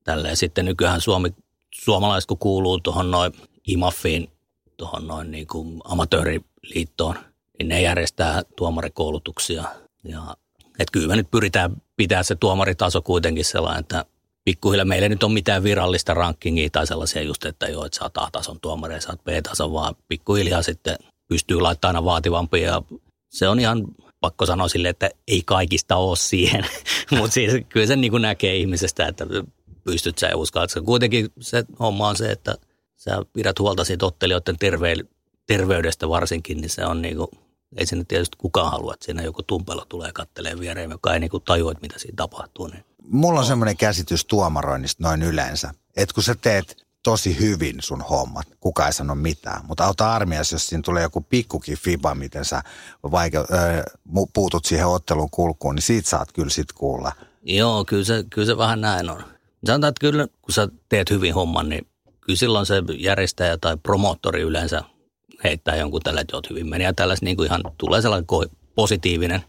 tälleen. 0.03 0.38
Sitten 0.38 0.65
nykyään 0.65 1.01
Suomi, 1.01 1.35
suomalaiset, 1.84 2.27
kun 2.27 2.38
kuuluu 2.38 2.79
tuohon 2.79 3.12
noin 3.12 3.34
IMAFiin, 3.67 4.29
tuohon 4.77 5.08
noin 5.08 5.32
niin 5.32 5.48
kuin 5.48 5.82
amatööriliittoon, 5.86 7.15
niin 7.60 7.67
ne 7.67 7.82
järjestää 7.82 8.41
tuomarikoulutuksia. 8.55 9.63
Ja, 10.03 10.22
et 10.79 10.91
kyllä 10.91 11.08
me 11.08 11.15
nyt 11.15 11.32
pyritään 11.32 11.82
pitää 11.96 12.24
se 12.24 12.36
tuomaritaso 12.36 13.01
kuitenkin 13.01 13.46
sellainen, 13.46 13.79
että 13.79 14.05
pikkuhiljaa 14.46 14.86
meillä 14.86 15.05
ei 15.05 15.10
nyt 15.10 15.24
ole 15.24 15.34
mitään 15.34 15.63
virallista 15.63 16.13
rankingia 16.13 16.70
tai 16.72 16.88
sellaisia 16.88 17.22
just, 17.22 17.46
että 17.46 17.67
joo, 17.67 17.86
että 17.86 17.98
sä 17.98 18.03
oot 18.03 18.17
A-tason 18.17 18.60
tuomari 18.62 18.94
ja 18.94 19.01
sä 19.01 19.10
oot 19.10 19.24
B-tason, 19.24 19.74
vaan 19.74 19.96
pikkuhiljaa 20.08 20.62
sitten 20.62 20.98
pystyy 21.27 21.60
laittamaan 21.60 21.96
aina 21.96 22.05
vaativampia 22.05 22.82
se 23.36 23.48
on 23.48 23.60
ihan 23.60 23.86
pakko 24.20 24.46
sanoa 24.46 24.67
sille, 24.67 24.89
että 24.89 25.10
ei 25.27 25.41
kaikista 25.46 25.96
ole 25.96 26.17
siihen, 26.17 26.65
mutta 27.17 27.32
siis 27.32 27.53
kyllä 27.70 27.86
se 27.86 27.96
niin 27.96 28.22
näkee 28.22 28.55
ihmisestä, 28.58 29.08
että 29.08 29.25
pystyt 29.85 30.17
sä 30.17 30.27
ja 30.27 30.37
uskallat. 30.37 30.71
Kuitenkin 30.85 31.29
se 31.39 31.63
homma 31.79 32.07
on 32.07 32.15
se, 32.15 32.31
että 32.31 32.55
sä 32.95 33.17
pidät 33.33 33.59
huolta 33.59 33.85
siitä 33.85 34.05
ottelijoiden 34.05 34.55
terve- 34.55 35.07
terveydestä 35.45 36.09
varsinkin, 36.09 36.61
niin 36.61 36.69
se 36.69 36.85
on 36.85 37.01
niin 37.01 37.17
kuin, 37.17 37.27
ei 37.77 37.85
sinne 37.85 38.05
tietysti 38.07 38.37
kukaan 38.37 38.71
halua, 38.71 38.93
että 38.93 39.05
siinä 39.05 39.23
joku 39.23 39.43
tumpelo 39.43 39.85
tulee 39.89 40.11
kattelee 40.11 40.59
viereen, 40.59 40.91
joka 40.91 41.13
ei 41.13 41.19
niin 41.19 41.29
kuin 41.29 41.43
tajua, 41.43 41.71
että 41.71 41.81
mitä 41.81 41.99
siinä 41.99 42.15
tapahtuu. 42.15 42.67
Niin. 42.67 42.85
Mulla 43.03 43.39
on 43.39 43.45
semmoinen 43.45 43.77
käsitys 43.77 44.25
tuomaroinnista 44.25 45.03
noin 45.03 45.23
yleensä, 45.23 45.73
että 45.95 46.13
kun 46.13 46.23
sä 46.23 46.35
teet 46.41 46.85
tosi 47.03 47.39
hyvin 47.39 47.75
sun 47.79 48.01
hommat. 48.01 48.47
Kuka 48.59 48.85
ei 48.87 48.93
sano 48.93 49.15
mitään. 49.15 49.65
Mutta 49.65 49.85
auta 49.85 50.13
armias, 50.13 50.51
jos 50.51 50.67
siinä 50.67 50.81
tulee 50.81 51.03
joku 51.03 51.21
pikkukin 51.21 51.77
fiba, 51.77 52.15
miten 52.15 52.45
sä 52.45 52.63
vaike- 53.05 53.53
äh, 53.53 53.83
puutut 54.33 54.65
siihen 54.65 54.87
ottelun 54.87 55.29
kulkuun, 55.29 55.75
niin 55.75 55.83
siitä 55.83 56.09
saat 56.09 56.31
kyllä 56.31 56.49
sit 56.49 56.71
kuulla. 56.71 57.11
Joo, 57.43 57.85
kyllä 57.85 58.03
se, 58.03 58.23
kyllä 58.29 58.45
se 58.45 58.57
vähän 58.57 58.81
näin 58.81 59.09
on. 59.09 59.23
Sanotaan, 59.65 59.89
että 59.89 60.01
kyllä 60.01 60.27
kun 60.41 60.53
sä 60.53 60.67
teet 60.89 61.09
hyvin 61.09 61.33
homman, 61.33 61.69
niin 61.69 61.88
kyllä 62.21 62.38
silloin 62.38 62.65
se 62.65 62.83
järjestäjä 62.97 63.57
tai 63.57 63.77
promoottori 63.77 64.41
yleensä 64.41 64.83
heittää 65.43 65.75
jonkun 65.75 66.01
tällä, 66.01 66.21
että 66.21 66.38
oot 66.38 66.50
hyvin 66.50 66.69
meni. 66.69 66.83
Ja 66.83 66.93
tällaista 66.93 67.25
niin 67.25 67.38
kuin 67.38 67.47
ihan 67.47 67.62
tulee 67.77 68.01
sellainen 68.01 68.27
positiivinen, 68.75 69.43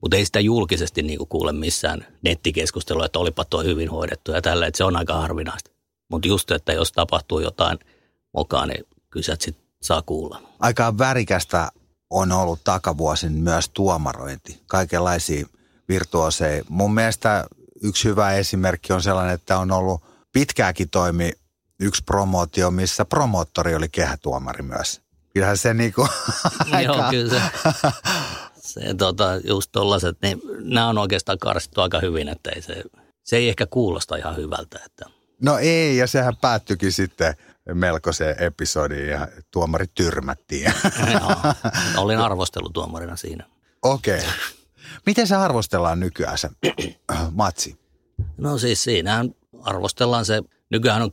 mutta 0.00 0.16
ei 0.16 0.24
sitä 0.24 0.40
julkisesti 0.40 1.02
niin 1.02 1.18
kuin 1.18 1.28
kuule 1.28 1.52
missään 1.52 2.06
nettikeskustelua, 2.22 3.06
että 3.06 3.18
olipa 3.18 3.44
tuo 3.44 3.62
hyvin 3.62 3.90
hoidettu 3.90 4.32
ja 4.32 4.42
tällä, 4.42 4.66
että 4.66 4.78
se 4.78 4.84
on 4.84 4.96
aika 4.96 5.14
harvinaista. 5.14 5.70
Mutta 6.10 6.28
just, 6.28 6.50
että 6.50 6.72
jos 6.72 6.92
tapahtuu 6.92 7.40
jotain 7.40 7.78
mokaa, 8.34 8.66
niin 8.66 8.84
kyllä 9.10 9.24
sä 9.24 9.36
sit 9.40 9.56
saa 9.82 10.02
kuulla. 10.02 10.42
Aika 10.60 10.98
värikästä 10.98 11.68
on 12.10 12.32
ollut 12.32 12.60
takavuosin 12.64 13.32
myös 13.32 13.68
tuomarointi. 13.68 14.60
Kaikenlaisia 14.66 15.46
virtuoseja. 15.88 16.64
Mun 16.68 16.94
mielestä 16.94 17.46
yksi 17.82 18.08
hyvä 18.08 18.32
esimerkki 18.32 18.92
on 18.92 19.02
sellainen, 19.02 19.34
että 19.34 19.58
on 19.58 19.72
ollut 19.72 20.04
pitkääkin 20.32 20.90
toimi 20.90 21.32
yksi 21.80 22.02
promootio, 22.04 22.70
missä 22.70 23.04
promoottori 23.04 23.74
oli 23.74 23.88
kehätuomari 23.88 24.62
myös. 24.62 25.00
Kyllähän 25.34 25.58
se 25.58 25.74
niinku 25.74 26.08
Joo, 26.84 27.10
kyllä 27.10 27.30
se, 27.30 27.42
se 28.72 28.94
tota, 28.94 29.36
just 29.44 29.72
tollaset, 29.72 30.16
niin 30.22 30.40
nämä 30.60 30.88
on 30.88 30.98
oikeastaan 30.98 31.38
karsittu 31.38 31.80
aika 31.80 32.00
hyvin, 32.00 32.28
että 32.28 32.50
ei 32.50 32.62
se, 32.62 32.84
se 33.22 33.36
ei 33.36 33.48
ehkä 33.48 33.66
kuulosta 33.66 34.16
ihan 34.16 34.36
hyvältä. 34.36 34.80
Että 34.86 35.06
No 35.42 35.58
ei, 35.58 35.96
ja 35.96 36.06
sehän 36.06 36.36
päättyikin 36.36 36.92
sitten 36.92 37.34
melkoisen 37.74 38.34
episodin 38.38 39.08
ja 39.08 39.28
tuomari 39.50 39.86
tyrmättiin. 39.94 40.74
Joo, 41.12 41.52
olin 42.02 42.18
arvostelutuomarina 42.18 43.16
siinä. 43.16 43.44
Okei. 43.82 44.18
Okay. 44.18 44.30
Miten 45.06 45.26
se 45.26 45.36
arvostellaan 45.36 46.00
nykyään 46.00 46.38
se 46.38 46.50
matsi? 47.30 47.78
No 48.36 48.58
siis 48.58 48.82
siinä 48.82 49.24
arvostellaan 49.62 50.24
se, 50.24 50.42
nykyään 50.70 51.02
on 51.02 51.10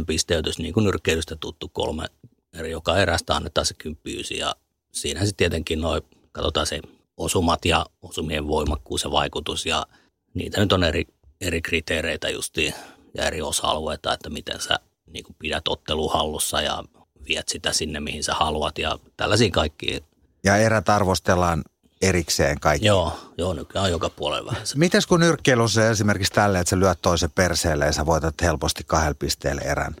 10-9 0.00 0.04
pisteytys, 0.06 0.58
niin 0.58 0.74
kuin 0.74 0.84
nyrkkeilystä 0.84 1.36
tuttu 1.36 1.68
kolme 1.68 2.06
eri, 2.52 2.70
joka 2.70 2.96
erästä 2.96 3.36
annetaan 3.36 3.66
se 3.66 3.74
kymppiysi 3.74 4.38
ja 4.38 4.54
siinä 4.92 5.20
sitten 5.20 5.36
tietenkin 5.36 5.80
noin, 5.80 6.02
katsotaan 6.32 6.66
se 6.66 6.80
osumat 7.16 7.64
ja 7.64 7.86
osumien 8.02 8.48
voimakkuus 8.48 9.04
ja 9.04 9.10
vaikutus 9.10 9.66
ja 9.66 9.86
niitä 10.34 10.60
nyt 10.60 10.72
on 10.72 10.84
eri, 10.84 11.04
eri 11.40 11.62
kriteereitä 11.62 12.28
justiin 12.28 12.74
ja 13.14 13.26
eri 13.26 13.42
osa-alueita, 13.42 14.12
että 14.12 14.30
miten 14.30 14.60
sä 14.60 14.78
niin 15.06 15.24
kuin 15.24 15.36
pidät 15.38 15.68
ottelu 15.68 16.08
hallussa 16.08 16.60
ja 16.60 16.84
viet 17.28 17.48
sitä 17.48 17.72
sinne, 17.72 18.00
mihin 18.00 18.24
sä 18.24 18.34
haluat 18.34 18.78
ja 18.78 18.98
tällaisia 19.16 19.50
kaikki. 19.50 20.04
Ja 20.44 20.56
erät 20.56 20.88
arvostellaan 20.88 21.64
erikseen 22.08 22.60
kaikki. 22.60 22.86
Joo, 22.86 23.32
joo 23.38 23.54
nykyään 23.54 23.84
on 23.84 23.90
joka 23.90 24.10
puolella 24.10 24.50
vähän 24.50 24.66
se. 24.66 24.78
Mites 24.78 25.06
kun 25.06 25.20
nyrkkeilyssä 25.20 25.90
esimerkiksi 25.90 26.32
tälle, 26.32 26.60
että 26.60 26.70
sä 26.70 26.78
lyöt 26.78 27.02
toisen 27.02 27.30
perseelle 27.30 27.86
ja 27.86 27.92
sä 27.92 28.06
voitat 28.06 28.34
helposti 28.42 28.84
kahdella 28.86 29.14
pisteellä 29.18 29.62
erän, 29.62 29.96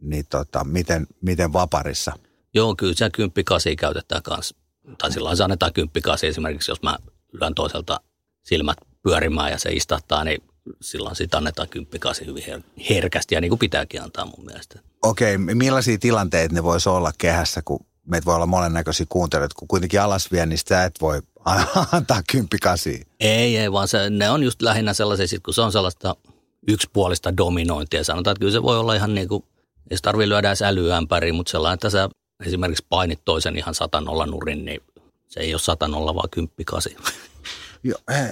niin 0.00 0.26
tota, 0.30 0.64
miten, 0.64 1.06
miten 1.20 1.52
vaparissa? 1.52 2.12
Joo, 2.54 2.74
kyllä 2.76 2.94
se 2.94 3.10
kymppikasi 3.10 3.76
käytetään 3.76 4.22
kanssa. 4.22 4.56
Tai 4.98 5.12
silloin 5.12 5.36
se 5.36 5.44
annetaan 5.44 5.72
kymppikasi 5.72 6.26
esimerkiksi, 6.26 6.70
jos 6.70 6.82
mä 6.82 6.98
lyön 7.32 7.54
toiselta 7.54 8.00
silmät 8.42 8.78
pyörimään 9.02 9.50
ja 9.50 9.58
se 9.58 9.70
istahtaa, 9.70 10.24
niin 10.24 10.42
silloin 10.80 11.16
sitä 11.16 11.36
annetaan 11.36 11.68
kymppikasi 11.68 12.26
hyvin 12.26 12.42
her- 12.42 12.84
herkästi 12.90 13.34
ja 13.34 13.40
niin 13.40 13.48
kuin 13.48 13.58
pitääkin 13.58 14.02
antaa 14.02 14.24
mun 14.24 14.44
mielestä. 14.44 14.80
Okei, 15.02 15.38
millaisia 15.38 15.98
tilanteita 15.98 16.54
ne 16.54 16.62
voisi 16.62 16.88
olla 16.88 17.12
kehässä, 17.18 17.62
kun 17.64 17.86
meitä 18.06 18.24
voi 18.24 18.34
olla 18.34 18.46
monennäköisiä 18.46 19.06
kuuntelijoita, 19.08 19.54
kun 19.58 19.68
kuitenkin 19.68 20.00
alasviennistä 20.00 20.74
sä 20.74 20.84
et 20.84 20.94
voi 21.00 21.22
antaa 21.92 22.22
kymppikasi. 22.30 23.06
Ei, 23.20 23.56
ei, 23.56 23.72
vaan 23.72 23.88
se, 23.88 24.10
ne 24.10 24.30
on 24.30 24.42
just 24.42 24.62
lähinnä 24.62 24.94
sellaisia, 24.94 25.28
sit 25.28 25.42
kun 25.42 25.54
se 25.54 25.62
on 25.62 25.72
sellaista 25.72 26.16
yksipuolista 26.68 27.36
dominointia. 27.36 28.04
Sanotaan, 28.04 28.32
että 28.32 28.40
kyllä 28.40 28.52
se 28.52 28.62
voi 28.62 28.78
olla 28.78 28.94
ihan 28.94 29.14
niin 29.14 29.28
kuin, 29.28 29.44
ei 29.90 29.96
se 29.96 30.02
tarvitse 30.02 30.28
lyödä 30.28 30.48
edes 30.48 30.62
älyämpäriin, 30.62 31.34
mutta 31.34 31.50
sellainen, 31.50 31.74
että 31.74 31.90
sä 31.90 32.08
esimerkiksi 32.46 32.86
painit 32.88 33.20
toisen 33.24 33.56
ihan 33.56 33.74
satanolla 33.74 34.26
nurin, 34.26 34.64
niin 34.64 34.80
se 35.28 35.40
ei 35.40 35.54
ole 35.54 35.60
satanolla, 35.60 36.14
vaan 36.14 36.30
kymppikasi. 36.30 36.96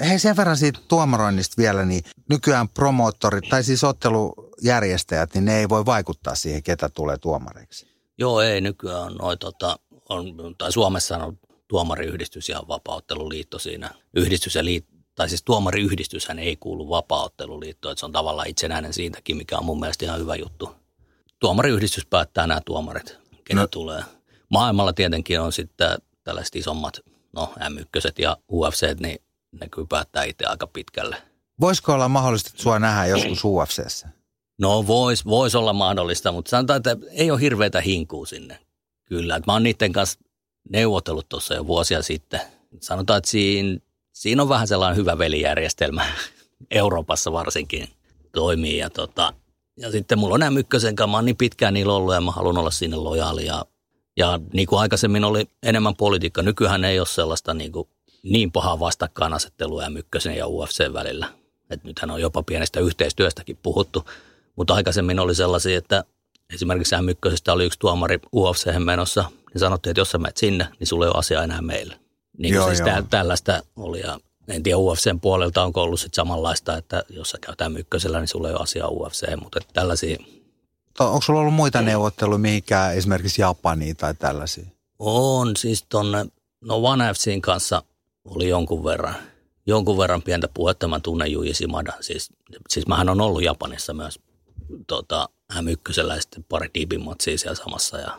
Hei 0.08 0.18
sen 0.18 0.36
verran 0.36 0.56
siitä 0.56 0.78
tuomaroinnista 0.88 1.54
vielä, 1.58 1.84
niin 1.84 2.04
nykyään 2.28 2.68
promoottorit 2.68 3.48
tai 3.48 3.64
siis 3.64 3.84
ottelujärjestäjät, 3.84 5.34
niin 5.34 5.44
ne 5.44 5.58
ei 5.58 5.68
voi 5.68 5.86
vaikuttaa 5.86 6.34
siihen, 6.34 6.62
ketä 6.62 6.88
tulee 6.88 7.18
tuomareiksi. 7.18 7.86
Joo, 8.18 8.40
ei 8.40 8.60
nykyään 8.60 9.02
on 9.02 9.14
noin 9.14 9.38
tota, 9.38 9.78
on, 10.08 10.34
tai 10.58 10.72
Suomessa 10.72 11.16
on 11.16 11.38
tuomariyhdistys 11.68 12.48
ja 12.48 12.62
vapautteluliitto 12.68 13.58
siinä. 13.58 13.90
Yhdistys 14.16 14.54
ja 14.54 14.64
liitto, 14.64 14.96
tai 15.14 15.28
siis 15.28 15.42
tuomariyhdistyshän 15.42 16.38
ei 16.38 16.56
kuulu 16.56 16.88
vapautteluliittoon, 16.88 17.92
että 17.92 18.00
se 18.00 18.06
on 18.06 18.12
tavallaan 18.12 18.48
itsenäinen 18.48 18.92
siitäkin, 18.92 19.36
mikä 19.36 19.58
on 19.58 19.64
mun 19.64 19.80
mielestä 19.80 20.04
ihan 20.04 20.20
hyvä 20.20 20.34
juttu. 20.34 20.74
Tuomariyhdistys 21.38 22.06
päättää 22.06 22.46
nämä 22.46 22.60
tuomarit, 22.66 23.18
kenet 23.44 23.62
no. 23.62 23.66
tulee. 23.66 24.02
Maailmalla 24.48 24.92
tietenkin 24.92 25.40
on 25.40 25.52
sitten 25.52 25.98
tällaiset 26.24 26.56
isommat, 26.56 27.00
no 27.32 27.54
M1 27.58 28.12
ja 28.18 28.36
UFC, 28.52 29.00
niin 29.00 29.18
ne 29.60 29.68
kyllä 29.68 29.86
päättää 29.90 30.24
itse 30.24 30.46
aika 30.46 30.66
pitkälle. 30.66 31.16
Voisiko 31.60 31.92
olla 31.92 32.08
mahdollista, 32.08 32.50
että 32.50 32.62
sua 32.62 32.78
nähdään 32.78 33.10
joskus 33.10 33.44
UFCssä? 33.44 34.08
No 34.58 34.86
voisi 34.86 35.24
vois 35.24 35.54
olla 35.54 35.72
mahdollista, 35.72 36.32
mutta 36.32 36.48
sanotaan, 36.48 36.76
että 36.76 36.96
ei 37.10 37.30
ole 37.30 37.40
hirveätä 37.40 37.80
hinkua 37.80 38.26
sinne. 38.26 38.58
Kyllä, 39.04 39.36
että 39.36 39.50
mä 39.50 39.52
oon 39.52 39.62
niiden 39.62 39.92
kanssa 39.92 40.18
neuvotellut 40.68 41.28
tuossa 41.28 41.54
jo 41.54 41.66
vuosia 41.66 42.02
sitten. 42.02 42.40
Sanotaan, 42.80 43.18
että 43.18 43.30
siinä, 43.30 43.78
siinä 44.12 44.42
on 44.42 44.48
vähän 44.48 44.68
sellainen 44.68 44.96
hyvä 44.96 45.18
velijärjestelmä 45.18 46.06
Euroopassa 46.70 47.32
varsinkin 47.32 47.88
toimii. 48.32 48.78
Ja, 48.78 48.90
tota, 48.90 49.32
ja 49.76 49.90
sitten 49.90 50.18
mulla 50.18 50.34
on 50.34 50.40
nämä 50.40 50.50
mykkösen 50.50 50.96
kanssa, 50.96 51.22
niin 51.22 51.36
pitkään 51.36 51.74
niillä 51.74 51.94
ollut 51.94 52.14
ja 52.14 52.20
mä 52.20 52.30
haluan 52.30 52.58
olla 52.58 52.70
sinne 52.70 52.96
lojaali. 52.96 53.46
Ja, 53.46 53.64
ja 54.16 54.40
niin 54.52 54.66
kuin 54.66 54.80
aikaisemmin 54.80 55.24
oli 55.24 55.48
enemmän 55.62 55.96
politiikka, 55.96 56.42
nykyään 56.42 56.84
ei 56.84 56.98
ole 56.98 57.06
sellaista 57.06 57.54
niin, 57.54 57.72
kuin, 57.72 57.88
niin 58.22 58.52
pahaa 58.52 58.80
vastakkainasettelua 58.80 59.82
ja 59.82 59.90
mykkösen 59.90 60.36
ja 60.36 60.48
UFC 60.48 60.92
välillä. 60.92 61.26
Et 61.70 61.84
nythän 61.84 62.10
on 62.10 62.20
jopa 62.20 62.42
pienestä 62.42 62.80
yhteistyöstäkin 62.80 63.58
puhuttu, 63.62 64.04
mutta 64.56 64.74
aikaisemmin 64.74 65.18
oli 65.18 65.34
sellaisia, 65.34 65.78
että 65.78 66.04
esimerkiksi 66.54 66.94
M1 66.94 67.52
oli 67.52 67.64
yksi 67.64 67.78
tuomari 67.78 68.18
UFC 68.34 68.78
menossa, 68.78 69.24
niin 69.56 69.60
sanottiin, 69.60 69.90
että 69.90 70.00
jos 70.00 70.10
sä 70.10 70.18
menet 70.18 70.36
sinne, 70.36 70.68
niin 70.78 70.86
sulla 70.86 71.04
ei 71.04 71.08
ole 71.08 71.18
asiaa 71.18 71.44
enää 71.44 71.62
meille. 71.62 72.00
Niin 72.38 72.54
joo, 72.54 72.66
siis 72.66 72.80
joo. 72.80 73.02
tällaista 73.10 73.62
oli 73.76 74.00
ja 74.00 74.20
en 74.48 74.62
tiedä 74.62 74.76
UFCn 74.76 75.20
puolelta 75.20 75.62
onko 75.62 75.82
ollut 75.82 76.00
sit 76.00 76.14
samanlaista, 76.14 76.76
että 76.76 77.02
jos 77.08 77.30
sä 77.30 77.38
käytään 77.40 77.72
mykkösellä, 77.72 78.18
niin 78.18 78.28
sulla 78.28 78.48
ei 78.48 78.54
ole 78.54 78.62
asiaa 78.62 78.88
UFC, 78.88 79.36
mutta 79.42 79.60
tällaisia. 79.72 80.18
Onko 80.98 81.20
sulla 81.20 81.40
ollut 81.40 81.54
muita 81.54 81.82
neuvotteluja 81.82 82.38
mihinkään, 82.38 82.94
esimerkiksi 82.94 83.42
Japaniin 83.42 83.96
tai 83.96 84.14
tällaisia? 84.14 84.66
On, 84.98 85.56
siis 85.56 85.84
tonne, 85.88 86.26
no 86.60 86.76
One 86.76 87.14
FCin 87.14 87.42
kanssa 87.42 87.82
oli 88.24 88.48
jonkun 88.48 88.84
verran, 88.84 89.14
jonkun 89.66 89.98
verran 89.98 90.22
pientä 90.22 90.48
puhetta. 90.54 90.88
Mä 90.88 91.00
tunnen 91.00 91.32
Juji 91.32 91.54
Simada, 91.54 91.92
siis, 92.00 92.32
siis 92.68 92.86
mähän 92.86 93.08
on 93.08 93.20
ollut 93.20 93.42
Japanissa 93.42 93.94
myös 93.94 94.20
tota, 94.86 95.28
M1 95.52 96.08
ja 96.08 96.20
sitten 96.20 96.44
pari 96.44 96.70
diipimatsia 96.74 97.38
siellä 97.38 97.54
samassa 97.54 97.98
ja, 97.98 98.18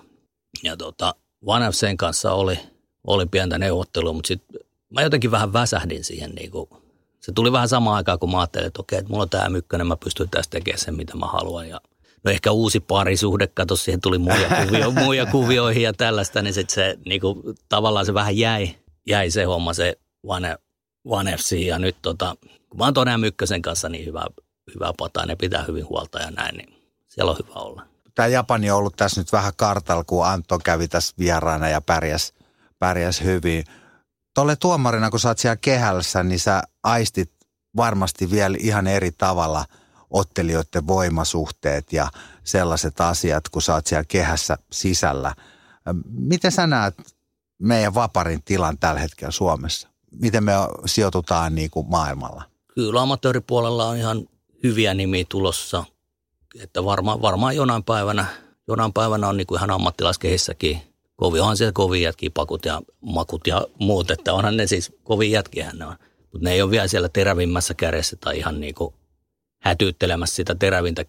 ja 0.63 0.77
tota, 0.77 1.15
One 1.45 1.71
FCn 1.71 1.97
kanssa 1.97 2.31
oli, 2.33 2.59
oli 3.07 3.25
pientä 3.25 3.57
neuvottelua, 3.57 4.13
mutta 4.13 4.27
sitten 4.27 4.59
mä 4.89 5.01
jotenkin 5.01 5.31
vähän 5.31 5.53
väsähdin 5.53 6.03
siihen. 6.03 6.31
Niin 6.31 6.51
kuin, 6.51 6.69
se 7.19 7.31
tuli 7.31 7.51
vähän 7.51 7.69
samaan 7.69 7.97
aikaan, 7.97 8.19
kun 8.19 8.31
mä 8.31 8.39
ajattelin, 8.39 8.67
että 8.67 8.81
okei, 8.81 8.99
että 8.99 9.09
mulla 9.09 9.23
on 9.23 9.29
tämä 9.29 9.49
mykkönen, 9.49 9.87
mä 9.87 9.97
pystyn 9.97 10.29
tästä 10.29 10.51
tekemään 10.51 10.79
sen, 10.79 10.95
mitä 10.95 11.15
mä 11.15 11.25
haluan. 11.25 11.69
Ja 11.69 11.81
no 12.23 12.31
ehkä 12.31 12.51
uusi 12.51 12.79
parisuhde, 12.79 13.47
kato, 13.47 13.75
siihen 13.75 14.01
tuli 14.01 14.17
muja, 14.17 14.49
kuvio, 14.65 14.91
muja 15.05 15.25
kuvioihin 15.25 15.83
ja 15.83 15.93
tällaista, 15.93 16.41
niin 16.41 16.53
sitten 16.53 16.75
se 16.75 16.97
niin 17.05 17.21
kuin, 17.21 17.41
tavallaan 17.69 18.05
se 18.05 18.13
vähän 18.13 18.37
jäi, 18.37 18.75
jäi 19.07 19.31
se 19.31 19.43
homma, 19.43 19.73
se 19.73 19.99
One, 20.23 20.57
One 21.05 21.37
FC. 21.37 21.51
Ja 21.51 21.79
nyt 21.79 21.95
tota, 22.01 22.35
kun 22.69 22.77
mä 22.77 22.83
oon 22.83 22.93
tuon 22.93 23.19
mykkösen 23.19 23.61
kanssa 23.61 23.89
niin 23.89 24.05
hyvä, 24.05 24.25
hyvä 24.75 24.93
pata, 24.97 25.25
ne 25.25 25.35
pitää 25.35 25.63
hyvin 25.63 25.89
huolta 25.89 26.19
ja 26.19 26.31
näin, 26.31 26.57
niin 26.57 26.69
siellä 27.07 27.31
on 27.31 27.37
hyvä 27.37 27.53
olla 27.59 27.96
tämä 28.17 28.27
Japani 28.27 28.71
on 28.71 28.77
ollut 28.77 28.95
tässä 28.95 29.21
nyt 29.21 29.31
vähän 29.31 29.53
kartalla, 29.55 30.03
kun 30.03 30.25
Anton 30.25 30.61
kävi 30.63 30.87
tässä 30.87 31.13
vieraana 31.19 31.69
ja 31.69 31.81
pärjäs, 31.81 32.33
pärjäs 32.79 33.21
hyvin. 33.21 33.63
Tuolle 34.35 34.55
tuomarina, 34.55 35.09
kun 35.09 35.19
sä 35.19 35.27
oot 35.27 35.37
siellä 35.37 35.55
kehässä, 35.55 36.23
niin 36.23 36.39
sä 36.39 36.63
aistit 36.83 37.31
varmasti 37.75 38.31
vielä 38.31 38.57
ihan 38.59 38.87
eri 38.87 39.11
tavalla 39.11 39.65
ottelijoiden 40.09 40.87
voimasuhteet 40.87 41.93
ja 41.93 42.09
sellaiset 42.43 43.01
asiat, 43.01 43.49
kun 43.49 43.61
sä 43.61 43.73
oot 43.73 43.87
siellä 43.87 44.03
kehässä 44.07 44.57
sisällä. 44.71 45.35
Miten 46.09 46.51
sä 46.51 46.67
näet 46.67 46.95
meidän 47.59 47.93
vaparin 47.93 48.43
tilan 48.43 48.77
tällä 48.77 48.99
hetkellä 48.99 49.31
Suomessa? 49.31 49.87
Miten 50.11 50.43
me 50.43 50.53
sijoitutaan 50.85 51.55
niin 51.55 51.69
kuin 51.69 51.89
maailmalla? 51.89 52.43
Kyllä 52.75 53.01
amatööripuolella 53.01 53.87
on 53.87 53.97
ihan 53.97 54.25
hyviä 54.63 54.93
nimiä 54.93 55.25
tulossa– 55.29 55.83
että 56.63 56.85
varmaan, 56.85 57.21
varmaan 57.21 57.55
jonain 57.55 57.83
päivänä, 57.83 58.25
jonain 58.67 58.93
päivänä 58.93 59.27
on 59.27 59.37
niin 59.37 59.47
kuin 59.47 59.59
ihan 59.59 59.71
ammattilaiskehissäkin. 59.71 60.81
Kovi 61.15 61.39
onhan 61.39 61.57
siellä 61.57 61.71
kovin 61.71 62.01
jätkiä, 62.01 62.29
pakut 62.33 62.65
ja 62.65 62.81
makut 63.01 63.47
ja 63.47 63.67
muut, 63.79 64.11
että 64.11 64.33
onhan 64.33 64.57
ne 64.57 64.67
siis 64.67 64.95
kovin 65.03 65.31
jätkiä 65.31 65.71
ne 65.73 65.85
on. 65.85 65.95
Mutta 66.21 66.49
ne 66.49 66.51
ei 66.51 66.61
ole 66.61 66.71
vielä 66.71 66.87
siellä 66.87 67.09
terävimmässä 67.09 67.73
kärjessä 67.73 68.15
tai 68.15 68.37
ihan 68.37 68.59
niin 68.59 68.75
kuin 68.75 68.93
hätyyttelemässä 69.61 70.35
sitä 70.35 70.55
terävintä 70.55 71.05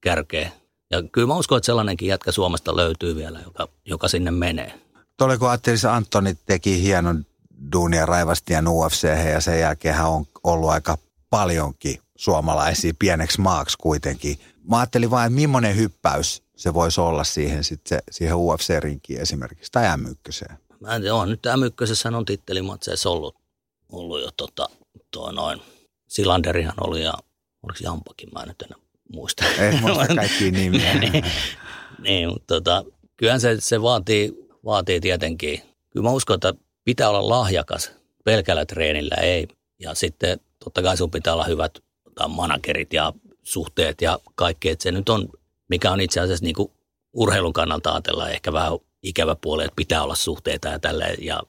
kärkeä. 0.00 0.50
Ja 0.90 1.02
kyllä 1.12 1.26
mä 1.26 1.36
uskon, 1.36 1.58
että 1.58 1.66
sellainenkin 1.66 2.08
jätkä 2.08 2.32
Suomesta 2.32 2.76
löytyy 2.76 3.16
vielä, 3.16 3.40
joka, 3.44 3.68
joka 3.84 4.08
sinne 4.08 4.30
menee. 4.30 4.80
Tuolle 5.16 5.38
kun 5.38 5.48
ajattelisi, 5.48 5.86
Antoni 5.86 6.38
teki 6.46 6.82
hienon 6.82 7.26
duunia 7.72 8.06
raivastien 8.06 8.68
UFC 8.68 9.02
ja 9.32 9.40
sen 9.40 9.60
jälkeen 9.60 9.94
hän 9.94 10.08
on 10.08 10.26
ollut 10.44 10.70
aika 10.70 10.98
paljonkin 11.30 11.98
suomalaisia 12.16 12.92
pieneksi 12.98 13.40
maaksi 13.40 13.78
kuitenkin 13.80 14.38
mä 14.68 14.78
ajattelin 14.78 15.10
vain, 15.10 15.26
että 15.26 15.40
millainen 15.40 15.76
hyppäys 15.76 16.42
se 16.56 16.74
voisi 16.74 17.00
olla 17.00 17.24
siihen, 17.24 17.64
sit 17.64 17.86
se, 17.86 17.98
siihen 18.10 18.36
UFC-rinkiin 18.36 19.20
esimerkiksi, 19.20 19.72
tai 19.72 19.84
M1. 19.96 20.56
Mä 20.80 20.94
en 20.94 21.02
tiedä, 21.02 21.14
on 21.14 21.28
nyt 21.28 21.40
M1 21.46 22.14
on 22.16 22.24
tittelimatseissa 22.24 23.10
ollut, 23.10 23.36
ollut 23.92 24.20
jo 24.20 24.30
tota, 24.36 24.68
tuo 25.10 25.32
noin. 25.32 25.62
Silanderihan 26.08 26.74
oli 26.80 27.02
ja 27.02 27.14
oliko 27.62 27.78
Jampakin, 27.82 28.28
mä 28.34 28.42
en 28.42 28.48
nyt 28.48 28.62
enää 28.62 28.78
muista. 29.12 29.44
Ei 29.44 29.80
muista 29.80 30.14
kaikkia 30.14 30.52
nimiä. 30.60 30.94
niin, 30.94 31.24
niin, 31.98 32.28
mutta 32.28 32.54
tota, 32.54 32.84
kyllähän 33.16 33.40
se, 33.40 33.56
se 33.60 33.82
vaatii, 33.82 34.48
vaatii 34.64 35.00
tietenkin. 35.00 35.62
Kyllä 35.90 36.04
mä 36.04 36.10
uskon, 36.10 36.34
että 36.34 36.54
pitää 36.84 37.08
olla 37.08 37.28
lahjakas 37.28 37.92
pelkällä 38.24 38.66
treenillä, 38.66 39.14
ei. 39.14 39.48
Ja 39.78 39.94
sitten 39.94 40.40
totta 40.64 40.82
kai 40.82 40.96
sun 40.96 41.10
pitää 41.10 41.34
olla 41.34 41.44
hyvät 41.44 41.78
managerit 42.28 42.92
ja 42.92 43.12
suhteet 43.50 44.02
ja 44.02 44.18
kaikki, 44.34 44.68
että 44.68 44.82
se 44.82 44.92
nyt 44.92 45.08
on, 45.08 45.28
mikä 45.68 45.90
on 45.90 46.00
itse 46.00 46.20
asiassa 46.20 46.44
niin 46.44 46.54
kuin 46.54 46.72
urheilun 47.12 47.52
kannalta 47.52 47.92
ajatellaan 47.92 48.30
ehkä 48.30 48.52
vähän 48.52 48.72
ikävä 49.02 49.36
puoli, 49.36 49.64
että 49.64 49.76
pitää 49.76 50.02
olla 50.02 50.14
suhteita 50.14 50.68
ja 50.68 50.78
tälleen. 50.78 51.16
Ja, 51.24 51.42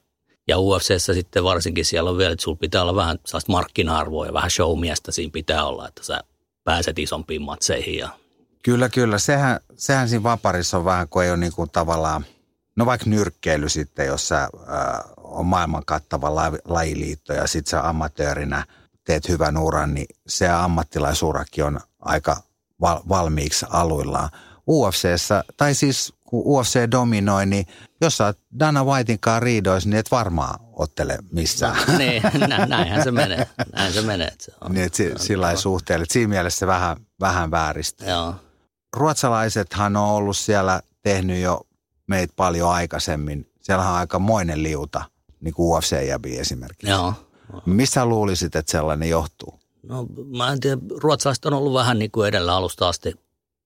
ja 0.48 0.58
UFCssä 0.58 1.14
sitten 1.14 1.44
varsinkin 1.44 1.84
siellä 1.84 2.10
on 2.10 2.18
vielä, 2.18 2.32
että 2.32 2.42
sulla 2.42 2.58
pitää 2.60 2.82
olla 2.82 2.94
vähän 2.94 3.18
sellaista 3.26 3.52
markkina-arvoa 3.52 4.26
ja 4.26 4.32
vähän 4.32 4.50
showmiestä 4.50 5.12
siinä 5.12 5.30
pitää 5.32 5.64
olla, 5.64 5.88
että 5.88 6.04
sä 6.04 6.20
pääset 6.64 6.98
isompiin 6.98 7.42
matseihin 7.42 7.98
ja 7.98 8.08
Kyllä, 8.62 8.88
kyllä. 8.88 9.18
Sehän, 9.18 9.60
sehän 9.76 10.08
siinä 10.08 10.22
vaparissa 10.22 10.78
on 10.78 10.84
vähän, 10.84 11.08
kun 11.08 11.24
ei 11.24 11.30
ole 11.30 11.36
niin 11.36 11.52
kuin 11.52 11.70
tavallaan, 11.70 12.24
no 12.76 12.86
vaikka 12.86 13.10
nyrkkeily 13.10 13.68
sitten, 13.68 14.06
jossa 14.06 14.42
äh, 14.42 14.48
on 15.18 15.46
maailman 15.46 15.82
kattava 15.86 16.34
la, 16.34 16.52
lajiliitto 16.64 17.32
ja 17.32 17.46
sitten 17.46 17.70
sä 17.70 17.88
amatöörinä 17.88 18.66
teet 19.04 19.28
hyvän 19.28 19.58
uran, 19.58 19.94
niin 19.94 20.06
se 20.26 20.48
ammattilaisurakin 20.48 21.64
on 21.64 21.80
aika 21.98 22.36
val, 22.80 23.00
valmiiksi 23.08 23.66
aluillaan. 23.70 24.28
UFCssä, 24.68 25.44
tai 25.56 25.74
siis 25.74 26.14
kun 26.24 26.42
UFC 26.44 26.90
dominoi, 26.90 27.46
niin 27.46 27.66
jos 28.00 28.16
sä 28.16 28.26
oot 28.26 28.38
Dana 28.58 28.84
Whitein 28.84 29.20
kanssa 29.20 29.40
riidoissa, 29.40 29.88
niin 29.88 29.98
et 29.98 30.10
varmaan 30.10 30.60
ottele 30.72 31.18
missään. 31.32 31.76
No, 31.88 31.98
niin, 31.98 32.22
nä, 32.48 32.66
näinhän 32.66 33.04
se 33.04 33.10
menee. 33.10 33.46
Näin 33.72 33.92
se 33.92 34.02
menee. 34.02 34.28
Että 34.28 34.44
se 34.44 34.52
on, 34.60 34.72
niin, 34.72 34.90
si, 34.92 35.12
sillä 35.16 35.50
ei 35.50 35.56
suhteella. 35.56 36.04
Siinä 36.08 36.28
mielessä 36.28 36.58
se 36.58 36.66
vähän, 36.66 36.96
vähän 37.20 37.50
vääristä. 37.50 38.04
Joo. 38.04 38.34
Ruotsalaisethan 38.96 39.96
on 39.96 40.08
ollut 40.08 40.36
siellä 40.36 40.80
tehnyt 41.02 41.42
jo 41.42 41.60
meitä 42.06 42.32
paljon 42.36 42.70
aikaisemmin. 42.70 43.50
Siellä 43.60 43.88
on 43.88 43.94
aika 43.94 44.18
moinen 44.18 44.62
liuta, 44.62 45.04
niin 45.40 45.54
kuin 45.54 45.78
UFC-jäbi 45.78 46.38
esimerkiksi. 46.38 46.90
Joo. 46.90 47.14
Missä 47.66 48.06
luulisit, 48.06 48.56
että 48.56 48.72
sellainen 48.72 49.08
johtuu? 49.08 49.60
No 49.82 50.06
mä 50.36 50.52
en 50.52 50.60
tiedä, 50.60 50.78
ruotsalaiset 50.96 51.44
on 51.44 51.54
ollut 51.54 51.74
vähän 51.74 51.98
niin 51.98 52.10
kuin 52.10 52.28
edellä 52.28 52.56
alusta 52.56 52.88
asti 52.88 53.14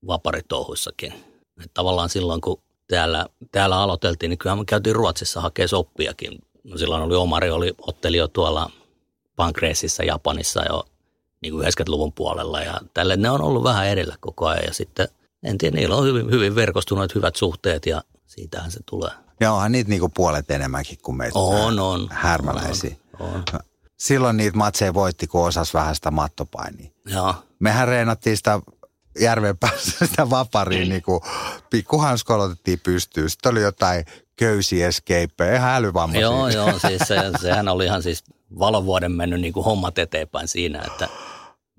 vaparitouhuissakin. 0.06 1.12
Että 1.56 1.74
tavallaan 1.74 2.08
silloin, 2.08 2.40
kun 2.40 2.60
täällä, 2.88 3.26
täällä 3.52 3.80
aloiteltiin, 3.80 4.30
niin 4.30 4.38
kyllähän 4.38 4.58
me 4.58 4.64
käytiin 4.64 4.96
Ruotsissa 4.96 5.40
hakea 5.40 5.68
soppiakin. 5.68 6.38
No 6.64 6.78
silloin 6.78 7.02
oli 7.02 7.14
Omari, 7.14 7.50
oli, 7.50 7.74
otteli 7.78 8.16
jo 8.16 8.28
tuolla 8.28 8.70
Pankreesissa 9.36 10.04
Japanissa 10.04 10.64
jo 10.64 10.84
niin 11.42 11.52
kuin 11.52 11.66
90-luvun 11.66 12.12
puolella 12.12 12.60
ja 12.60 12.80
tälle 12.94 13.16
ne 13.16 13.30
on 13.30 13.42
ollut 13.42 13.64
vähän 13.64 13.88
edellä 13.88 14.16
koko 14.20 14.46
ajan 14.46 14.64
ja 14.64 14.74
sitten 14.74 15.08
en 15.42 15.58
tiedä, 15.58 15.76
niillä 15.76 15.96
on 15.96 16.04
hyvin, 16.04 16.30
hyvin 16.30 16.54
verkostuneet 16.54 17.14
hyvät 17.14 17.36
suhteet 17.36 17.86
ja 17.86 18.02
siitähän 18.26 18.70
se 18.70 18.80
tulee. 18.90 19.10
Ja 19.40 19.52
onhan 19.52 19.72
niitä 19.72 19.90
niinku 19.90 20.08
puolet 20.08 20.50
enemmänkin 20.50 20.98
kuin 21.02 21.16
meitä 21.16 21.38
On, 21.38 21.78
on. 21.78 22.08
härmäläisiä. 22.10 22.96
On, 23.20 23.28
on. 23.30 23.42
Silloin 23.96 24.36
niitä 24.36 24.56
matseja 24.56 24.94
voitti, 24.94 25.26
kun 25.26 25.46
osas 25.46 25.74
vähän 25.74 25.94
sitä 25.94 26.10
mattopainia. 26.10 26.90
Joo. 27.06 27.34
Mehän 27.58 27.88
reenattiin 27.88 28.36
sitä 28.36 28.60
järven 29.20 29.58
päässä 29.58 30.06
sitä 30.06 30.30
vapariin, 30.30 30.88
niin 30.88 31.02
kuin 31.02 31.20
pikkuhanskolla 31.70 32.44
otettiin 32.44 32.80
pystyyn. 32.80 33.30
Sitten 33.30 33.52
oli 33.52 33.62
jotain 33.62 34.04
köysiescapeja, 34.36 35.56
ihan 35.56 35.74
älyvammaisia. 35.74 36.22
Joo, 36.22 36.48
joo, 36.48 36.78
siis 36.78 37.02
se, 37.06 37.16
sehän 37.40 37.68
oli 37.68 37.84
ihan 37.84 38.02
siis 38.02 38.24
valovuoden 38.58 39.12
mennyt 39.12 39.40
niin 39.40 39.52
kuin 39.52 39.64
hommat 39.64 39.98
eteenpäin 39.98 40.48
siinä, 40.48 40.82
että 40.86 41.08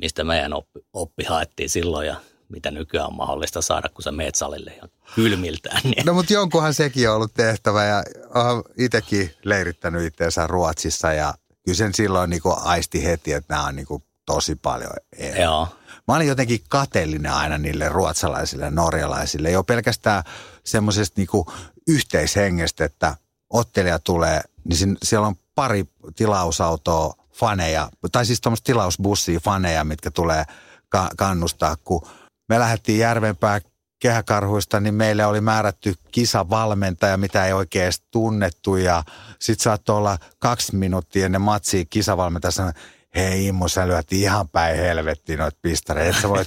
mistä 0.01 0.23
meidän 0.23 0.53
oppi, 0.53 0.79
oppi 0.93 1.23
haettiin 1.23 1.69
silloin 1.69 2.07
ja 2.07 2.15
mitä 2.49 2.71
nykyään 2.71 3.07
on 3.07 3.15
mahdollista 3.15 3.61
saada, 3.61 3.89
kun 3.89 4.03
sä 4.03 4.11
meet 4.11 4.35
salille 4.35 4.73
ja 4.81 4.87
kylmiltään. 5.15 5.81
Niin. 5.83 6.05
No 6.05 6.13
mutta 6.13 6.33
jonkunhan 6.33 6.73
sekin 6.73 7.09
on 7.09 7.15
ollut 7.15 7.33
tehtävä 7.33 7.85
ja 7.85 8.03
olen 8.35 8.63
itsekin 8.77 9.31
leirittänyt 9.43 10.03
itseensä 10.03 10.47
Ruotsissa 10.47 11.13
ja 11.13 11.33
kyllä 11.67 11.77
sen 11.77 11.93
silloin 11.93 12.29
niin 12.29 12.41
aisti 12.45 13.05
heti, 13.05 13.33
että 13.33 13.53
nämä 13.53 13.67
on 13.67 13.75
niin 13.75 13.85
kuin 13.85 14.03
tosi 14.25 14.55
paljon 14.55 14.91
eri. 15.17 15.41
Joo. 15.41 15.67
Mä 16.07 16.15
olin 16.15 16.27
jotenkin 16.27 16.59
kateellinen 16.69 17.33
aina 17.33 17.57
niille 17.57 17.89
ruotsalaisille 17.89 18.65
ja 18.65 18.71
norjalaisille. 18.71 19.51
Jo 19.51 19.63
pelkästään 19.63 20.23
semmoisesta 20.63 21.21
niin 21.21 21.45
yhteishengestä, 21.87 22.85
että 22.85 23.17
ottelija 23.49 23.99
tulee, 23.99 24.41
niin 24.63 24.97
siellä 25.03 25.27
on 25.27 25.35
pari 25.55 25.85
tilausautoa 26.15 27.13
faneja, 27.33 27.89
tai 28.11 28.25
siis 28.25 28.41
tuommoista 28.41 28.65
tilausbussia 28.65 29.39
faneja, 29.39 29.83
mitkä 29.83 30.11
tulee 30.11 30.43
ka- 30.89 31.11
kannustaa, 31.17 31.75
kun 31.83 32.07
me 32.49 32.59
lähdettiin 32.59 32.99
Järvenpää 32.99 33.61
kehäkarhuista, 33.99 34.79
niin 34.79 34.93
meille 34.93 35.25
oli 35.25 35.41
määrätty 35.41 35.93
kisavalmentaja, 36.11 37.17
mitä 37.17 37.45
ei 37.45 37.53
oikein 37.53 37.83
edes 37.83 38.01
tunnettu. 38.11 38.75
Ja 38.75 39.03
sitten 39.39 39.63
saattoi 39.63 39.97
olla 39.97 40.17
kaksi 40.39 40.75
minuuttia 40.75 41.25
ennen 41.25 41.41
matsia 41.41 41.85
kisavalmentaja 41.89 42.51
sanoi, 42.51 42.73
hei 43.15 43.47
Immo, 43.47 43.67
sä 43.67 43.87
lyöt 43.87 44.13
ihan 44.13 44.49
päin 44.49 44.77
helvettiin 44.77 45.39
noita 45.39 45.57
pistareita, 45.61 46.09
että 46.09 46.21
sä 46.21 46.27
tuolle 46.27 46.45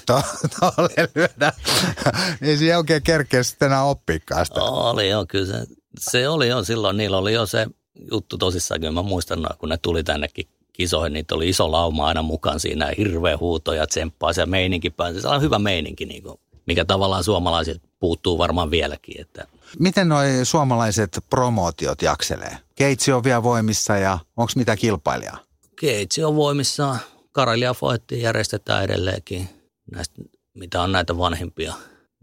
to- 0.89 1.13
lyödä. 1.15 1.53
ei 2.43 2.57
siinä 2.57 2.79
oikein 2.79 3.03
kerkeä 3.03 3.43
sitten 3.43 3.67
enää 3.67 3.85
oppikaan 3.85 4.47
sitä. 4.47 4.63
Oli 4.63 5.09
jo, 5.09 5.25
kyllä 5.29 5.47
se, 5.47 5.67
se 5.99 6.29
oli 6.29 6.49
jo 6.49 6.65
silloin, 6.65 6.97
niillä 6.97 7.19
oli 7.19 7.33
jo 7.33 7.47
se 7.47 7.67
juttu 8.13 8.39
tosissaan, 8.39 8.81
kyllä 8.81 8.93
mä 8.93 9.03
muistan, 9.03 9.47
kun 9.59 9.69
ne 9.69 9.77
tuli 9.77 10.05
tännekin 10.05 10.49
kisoihin, 10.73 11.13
niitä 11.13 11.35
oli 11.35 11.49
iso 11.49 11.73
lauma 11.73 12.07
aina 12.07 12.23
mukaan 12.23 12.61
siinä, 12.61 12.93
hirveä 12.99 13.37
huuto 13.37 13.73
ja 13.73 13.87
tsemppaa 13.87 14.33
se 14.33 14.47
meininki 14.47 14.91
pääsi. 14.91 15.21
Se 15.21 15.29
on 15.29 15.43
hyvä 15.43 15.59
meininki, 15.59 16.07
niin 16.07 16.23
kuin, 16.23 16.41
mikä 16.71 16.85
tavallaan 16.85 17.25
suomalaiset 17.25 17.83
puuttuu 17.99 18.39
varmaan 18.39 18.71
vieläkin. 18.71 19.21
Että. 19.21 19.47
Miten 19.79 20.09
nuo 20.09 20.19
suomalaiset 20.45 21.25
promootiot 21.31 22.03
jakselee? 22.03 22.59
Keitsi 22.75 23.13
on 23.13 23.25
vielä 23.25 23.43
voimissa 23.43 23.97
ja 23.97 24.19
onko 24.37 24.53
mitä 24.57 24.77
kilpailijaa? 24.77 25.39
Keitsi 25.81 26.25
on 26.25 26.37
voimissa. 26.37 26.97
Karelia 27.33 27.75
Fight 27.75 28.13
järjestetään 28.13 28.85
edelleenkin. 28.85 29.49
Näistä, 29.93 30.23
mitä 30.55 30.83
on 30.83 30.93
näitä 30.93 31.19
vanhempia. 31.19 31.75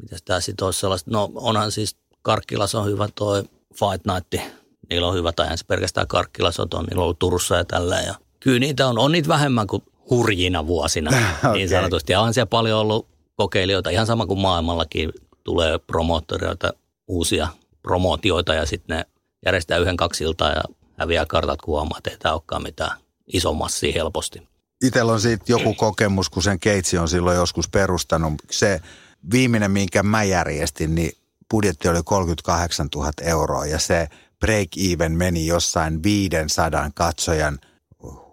Mitäs 0.02 0.22
tää 0.26 0.40
sitten 0.40 0.66
olisi 0.66 0.80
sellaista? 0.80 1.12
No 1.12 1.32
onhan 1.36 1.72
siis 1.72 1.96
Karkkilas 2.22 2.76
on 2.76 2.86
hyvä 2.86 3.08
toi 3.16 3.44
Fight 3.74 4.06
Night. 4.06 4.50
Niillä 4.90 5.08
on 5.08 5.16
hyvä, 5.16 5.32
tai 5.32 5.58
se 5.58 5.66
pelkästään 5.66 6.08
Karkkilas 6.08 6.60
on, 6.60 6.68
niillä 6.70 7.02
on 7.02 7.04
ollut 7.04 7.20
Turussa 7.20 7.56
ja 7.56 7.66
tällä. 7.66 8.00
Ja 8.00 8.16
kyllä 8.40 8.60
niitä 8.60 8.88
on, 8.88 8.98
on 8.98 9.12
niitä 9.12 9.28
vähemmän 9.28 9.68
kuin 9.68 9.84
hurjina 10.10 10.68
vuosina, 10.68 11.12
okay. 11.40 11.54
niin 11.58 11.70
sanotusti. 11.70 12.14
Ja 12.14 12.22
on 12.22 12.34
siellä 12.34 12.46
paljon 12.46 12.80
ollut 12.80 13.17
kokeilijoita, 13.38 13.90
ihan 13.90 14.06
sama 14.06 14.26
kuin 14.26 14.40
maailmallakin 14.40 15.12
tulee 15.44 15.80
promoottoreita, 15.80 16.74
uusia 17.08 17.48
promootioita 17.82 18.54
ja 18.54 18.66
sitten 18.66 18.98
ne 18.98 19.06
järjestää 19.46 19.78
yhden 19.78 19.98
kaksi 19.98 20.24
iltaa 20.24 20.52
ja 20.52 20.64
häviää 21.00 21.26
kartat, 21.26 21.62
kun 21.62 21.72
huomaa, 21.72 21.98
että 21.98 22.10
ei 22.10 22.18
tämä 22.18 22.34
olekaan 22.34 22.64
mitään 22.64 22.98
iso 23.34 23.54
massia 23.54 23.94
helposti. 23.94 24.48
Itellä 24.84 25.12
on 25.14 25.22
siitä 25.22 25.46
joku 25.48 25.74
kokemus, 25.74 26.30
kun 26.30 26.44
sen 26.44 26.60
keitsi 26.60 26.98
on 26.98 27.10
silloin 27.10 27.38
joskus 27.38 27.70
perustanut. 27.70 28.34
Se 28.52 28.82
viimeinen, 29.32 29.72
minkä 29.72 30.04
mä 30.04 30.24
järjestin, 30.24 30.96
niin 30.96 31.12
budjetti 31.52 31.90
oli 31.90 32.02
38 32.06 32.88
000 32.96 33.12
euroa 33.22 33.66
ja 33.66 33.80
se 33.80 34.08
break-even 34.46 35.12
meni 35.12 35.48
jossain 35.48 36.04
500 36.04 36.92
katsojan 36.96 37.60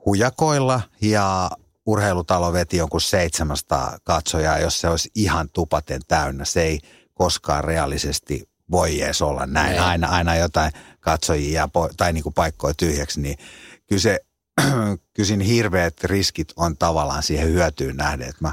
hujakoilla 0.06 0.80
ja 1.00 1.50
urheilutalo 1.86 2.52
veti 2.52 2.76
jonkun 2.76 3.00
700 3.00 3.98
katsojaa, 4.04 4.58
jos 4.58 4.80
se 4.80 4.88
olisi 4.88 5.10
ihan 5.14 5.48
tupaten 5.50 6.00
täynnä. 6.08 6.44
Se 6.44 6.62
ei 6.62 6.80
koskaan 7.14 7.64
reaalisesti 7.64 8.48
voi 8.70 9.02
edes 9.02 9.22
olla 9.22 9.46
näin. 9.46 9.80
Aina, 9.80 10.08
aina 10.08 10.36
jotain 10.36 10.72
katsojia 11.00 11.68
tai 11.96 12.12
niin 12.12 12.22
kuin 12.22 12.34
paikkoja 12.34 12.74
tyhjäksi, 12.74 13.20
niin 13.20 13.38
kyllä 13.86 14.02
se 14.02 14.20
kyllä 15.14 15.26
siinä 15.26 15.44
hirveät 15.44 16.04
riskit 16.04 16.52
on 16.56 16.76
tavallaan 16.76 17.22
siihen 17.22 17.48
hyötyyn 17.48 17.96
nähden. 17.96 18.28
Että 18.28 18.38
mä 18.40 18.52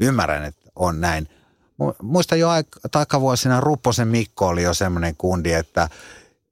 ymmärrän, 0.00 0.44
että 0.44 0.70
on 0.76 1.00
näin. 1.00 1.28
Muista 2.02 2.36
jo 2.36 2.48
takavuosina 2.90 3.60
Rupposen 3.60 4.08
Mikko 4.08 4.46
oli 4.46 4.62
jo 4.62 4.74
semmoinen 4.74 5.16
kundi, 5.16 5.52
että, 5.52 5.88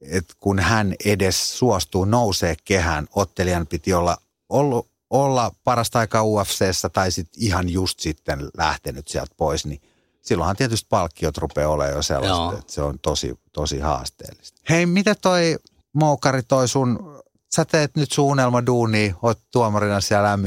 että 0.00 0.34
kun 0.40 0.58
hän 0.58 0.94
edes 1.04 1.58
suostuu 1.58 2.04
nousee 2.04 2.56
kehään, 2.64 3.06
ottelijan 3.14 3.66
piti 3.66 3.94
olla 3.94 4.16
ollut, 4.48 4.88
olla 5.10 5.52
parasta 5.64 5.98
aikaa 5.98 6.22
UFCssä 6.24 6.88
tai 6.88 7.10
sitten 7.10 7.42
ihan 7.42 7.68
just 7.68 8.00
sitten 8.00 8.48
lähtenyt 8.56 9.08
sieltä 9.08 9.34
pois, 9.36 9.66
niin 9.66 9.80
silloinhan 10.20 10.56
tietysti 10.56 10.86
palkkiot 10.90 11.38
rupeaa 11.38 11.70
olemaan 11.70 11.96
jo 11.96 12.02
sellaista, 12.02 12.36
Joo. 12.36 12.58
että 12.58 12.72
se 12.72 12.82
on 12.82 12.98
tosi, 12.98 13.38
tosi 13.52 13.78
haasteellista. 13.78 14.60
Hei, 14.68 14.86
miten 14.86 15.16
toi 15.22 15.56
Moukari 15.92 16.42
toi 16.42 16.68
sun, 16.68 17.20
sä 17.54 17.64
teet 17.64 17.96
nyt 17.96 18.12
sun 18.12 18.38
duuni, 18.66 19.14
oot 19.22 19.38
tuomarina 19.52 20.00
siellä 20.00 20.36
m 20.36 20.42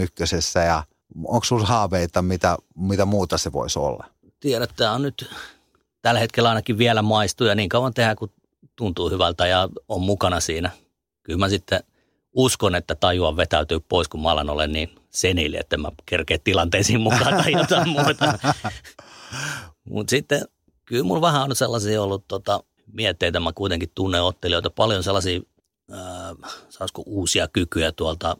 ja 0.66 0.84
onko 1.26 1.44
sulla 1.44 1.66
haaveita, 1.66 2.22
mitä, 2.22 2.58
mitä 2.76 3.06
muuta 3.06 3.38
se 3.38 3.52
voisi 3.52 3.80
olla? 3.80 4.06
Tiedät, 4.40 4.70
tämä 4.76 4.92
on 4.92 5.02
nyt 5.02 5.30
tällä 6.02 6.20
hetkellä 6.20 6.50
ainakin 6.50 6.78
vielä 6.78 7.02
maistuu 7.02 7.48
ja 7.48 7.56
niin 7.56 7.70
kauan 7.70 7.94
tehdään, 7.94 8.16
kun 8.16 8.32
tuntuu 8.76 9.10
hyvältä 9.10 9.48
ja 9.48 9.70
on 9.88 10.02
mukana 10.02 10.40
siinä. 10.40 10.70
Kyllä 11.24 11.40
mä 11.40 11.50
sitten 11.50 11.84
uskon, 12.36 12.76
että 12.76 12.96
tajuan 12.96 13.38
vetäytyy 13.38 13.80
pois, 13.80 14.08
kun 14.08 14.22
mä 14.22 14.32
alan 14.32 14.50
olla 14.50 14.68
niin 14.68 14.96
senili, 15.10 15.58
että 15.58 15.78
mä 15.78 15.92
kerkeen 16.06 16.40
tilanteisiin 16.44 17.02
mukaan 17.02 17.44
tai 17.44 17.52
jotain 17.52 17.90
muuta. 18.00 18.40
Mutta 19.90 20.10
sitten 20.10 20.42
kyllä 20.86 21.04
mulla 21.04 21.22
vähän 21.22 21.44
on 21.44 21.56
sellaisia 21.56 22.04
ollut 22.04 22.28
tota, 22.28 22.64
mietteitä. 22.94 23.40
Mä 23.40 23.52
kuitenkin 23.54 23.92
tunnen 23.96 24.24
ottelijoita 24.24 24.70
paljon 24.70 25.04
sellaisia, 25.04 25.40
äh, 25.94 26.52
saisiko 26.70 27.04
uusia 27.06 27.48
kykyjä 27.48 27.92
tuolta 27.92 28.38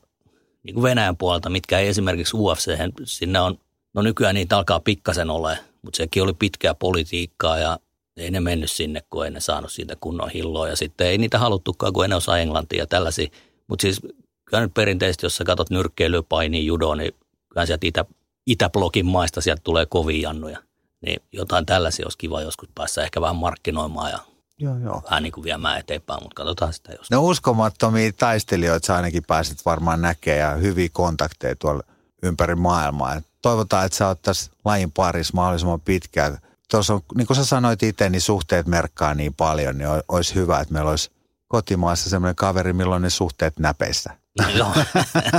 niin 0.64 0.74
kuin 0.74 0.84
Venäjän 0.84 1.18
puolelta, 1.18 1.50
mitkä 1.50 1.80
ei 1.80 1.88
esimerkiksi 1.88 2.38
UFC, 2.38 2.72
sinne 3.04 3.40
on, 3.40 3.58
no 3.94 4.02
nykyään 4.02 4.36
niitä 4.36 4.58
alkaa 4.58 4.80
pikkasen 4.80 5.30
ole, 5.30 5.60
mutta 5.82 5.98
sekin 5.98 6.24
oli 6.24 6.34
pitkää 6.34 6.74
politiikkaa 6.74 7.58
ja 7.58 7.80
ei 8.18 8.32
ne 8.32 8.40
mennyt 8.40 8.72
sinne, 8.72 9.04
kun 9.10 9.26
ei 9.26 9.32
ne 9.32 9.40
saanut 9.40 9.72
siitä 9.72 9.96
kunnon 10.00 10.30
hilloa. 10.30 10.68
Ja 10.68 10.76
sitten 10.76 11.08
ei 11.08 11.18
niitä 11.18 11.40
haluttukaan, 11.40 11.94
kun 11.94 12.04
ei 12.04 12.10
ne 12.10 12.16
osaa 12.16 12.40
englantia 12.40 12.80
ja 12.80 12.88
tällaisia. 12.88 13.28
Mutta 13.70 13.82
siis 13.82 14.02
kyllä 14.46 14.62
nyt 14.62 14.74
perinteisesti, 14.74 15.26
jos 15.26 15.38
sä 15.38 15.44
katsot 15.44 15.70
nyrkkeilyä, 15.70 16.24
paini, 16.30 16.66
judo, 16.66 16.96
niin 16.96 17.14
kyllä 17.50 17.66
sieltä 17.66 17.88
itä, 17.88 18.06
Itäblogin 18.48 19.06
maista 19.06 19.42
sieltä 19.42 19.62
tulee 19.64 19.86
kovin 19.86 20.22
jannuja. 20.22 20.60
Niin 21.02 21.22
jotain 21.32 21.66
tällaisia 21.66 22.06
olisi 22.06 22.18
kiva 22.18 22.42
joskus 22.42 22.70
päässä 22.76 23.04
ehkä 23.04 23.22
vähän 23.22 23.36
markkinoimaan 23.36 24.12
ja 24.12 24.20
Joo, 24.62 24.78
joo. 24.78 25.02
vähän 25.04 25.24
niin 25.24 25.32
kuin 25.32 25.44
viemään 25.44 25.80
eteenpäin, 25.80 26.24
mutta 26.24 26.36
katsotaan 26.36 26.74
sitä 26.74 26.92
jos. 26.92 27.12
No 27.12 27.24
uskomattomia 27.24 28.12
taistelijoita 28.12 28.88
sä 28.88 28.96
ainakin 28.96 29.24
pääset 29.28 29.66
varmaan 29.66 30.02
näkemään 30.02 30.40
ja 30.40 30.56
hyviä 30.56 30.90
kontakteja 30.92 31.56
tuolla 31.56 31.84
ympäri 32.24 32.56
maailmaa. 32.56 33.16
Et 33.16 33.26
toivotaan, 33.42 33.86
että 33.86 33.98
sä 33.98 34.08
oot 34.08 34.22
tässä 34.22 34.52
lajin 34.66 34.92
parissa 34.92 35.34
mahdollisimman 35.36 35.82
pitkään. 35.82 36.38
Tuossa 36.72 36.94
on, 36.94 37.02
niin 37.16 37.28
kuin 37.28 37.38
sä 37.38 37.46
sanoit 37.46 37.84
itse, 37.84 38.10
niin 38.10 38.22
suhteet 38.22 38.68
merkkaa 38.68 39.14
niin 39.14 39.34
paljon, 39.34 39.78
niin 39.78 39.90
olisi 40.08 40.36
hyvä, 40.36 40.60
että 40.60 40.74
meillä 40.74 40.90
olisi 40.90 41.12
kotimaassa 41.50 42.10
semmoinen 42.10 42.36
kaveri, 42.36 42.74
milloin 42.74 43.02
ne 43.02 43.10
suhteet 43.10 43.60
näpeissä. 43.60 44.18
Joo, 44.56 44.74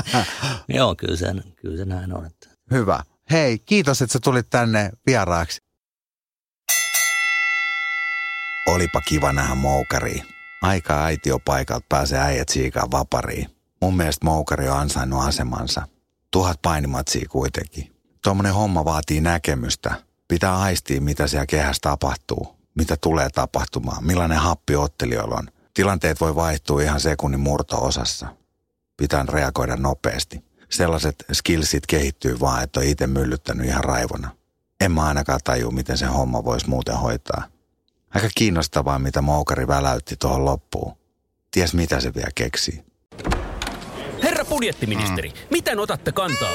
Joo 0.69 0.95
kyllä, 0.95 1.17
se, 1.17 1.27
kyllä 1.61 1.77
se 1.77 1.85
näin 1.85 2.17
on. 2.17 2.27
Että. 2.27 2.49
Hyvä. 2.71 3.03
Hei, 3.31 3.59
kiitos, 3.59 4.03
että 4.03 4.13
sä 4.13 4.19
tulit 4.25 4.51
tänne 4.51 4.91
vieraaksi. 5.07 5.61
Olipa 8.67 9.01
kiva 9.01 9.33
nähdä 9.33 9.55
moukari. 9.55 10.23
Aika 10.63 11.05
aitiopaikalta 11.05 11.87
pääsee 11.89 12.21
äijät 12.21 12.49
siikaan 12.49 12.91
vapariin. 12.91 13.57
Mun 13.83 13.97
mielestä 13.97 14.27
moukari 14.27 14.69
on 14.69 14.79
ansainnut 14.79 15.25
asemansa. 15.25 15.83
Tuhat 16.31 16.63
painimatsia 16.63 17.29
kuitenkin. 17.31 17.93
Tuommoinen 18.25 18.55
homma 18.55 18.85
vaatii 18.85 19.21
näkemystä. 19.21 19.95
Pitää 20.29 20.61
aistia, 20.61 21.01
mitä 21.01 21.27
siellä 21.27 21.47
kehässä 21.47 21.81
tapahtuu. 21.81 22.57
Mitä 22.75 22.97
tulee 22.97 23.31
tapahtumaan. 23.31 24.05
Millainen 24.05 24.39
happi 24.39 24.77
ottelijoilla 24.77 25.35
on. 25.35 25.49
Tilanteet 25.75 26.21
voi 26.21 26.35
vaihtua 26.35 26.83
ihan 26.83 27.01
sekunnin 27.01 27.41
murto-osassa. 27.41 28.27
Pitää 28.97 29.25
reagoida 29.29 29.77
nopeasti. 29.77 30.45
Sellaiset 30.71 31.25
skillsit 31.33 31.87
kehittyy 31.87 32.41
vaan, 32.41 32.63
että 32.63 32.81
on 32.81 32.87
itse 32.87 33.07
myllyttänyt 33.07 33.67
ihan 33.67 33.85
raivona. 33.85 34.31
En 34.81 34.93
mä 34.93 35.05
ainakaan 35.05 35.41
taju, 35.45 35.71
miten 35.71 35.99
se 35.99 36.07
homma 36.07 36.45
voisi 36.45 36.69
muuten 36.69 36.97
hoitaa. 36.97 37.45
Aika 38.15 38.29
kiinnostavaa, 38.35 38.99
mitä 38.99 39.23
Moukari 39.23 39.69
väläytti 39.69 40.17
tuohon 40.17 40.45
loppuun. 40.45 40.97
Ties 41.51 41.75
mitä 41.75 42.01
se 42.01 42.15
vielä 42.15 42.31
keksii. 42.35 42.85
Herra 44.23 44.45
budjettiministeri, 44.45 45.29
mm. 45.29 45.35
miten 45.51 45.79
otatte 45.79 46.13
kantaa? 46.13 46.55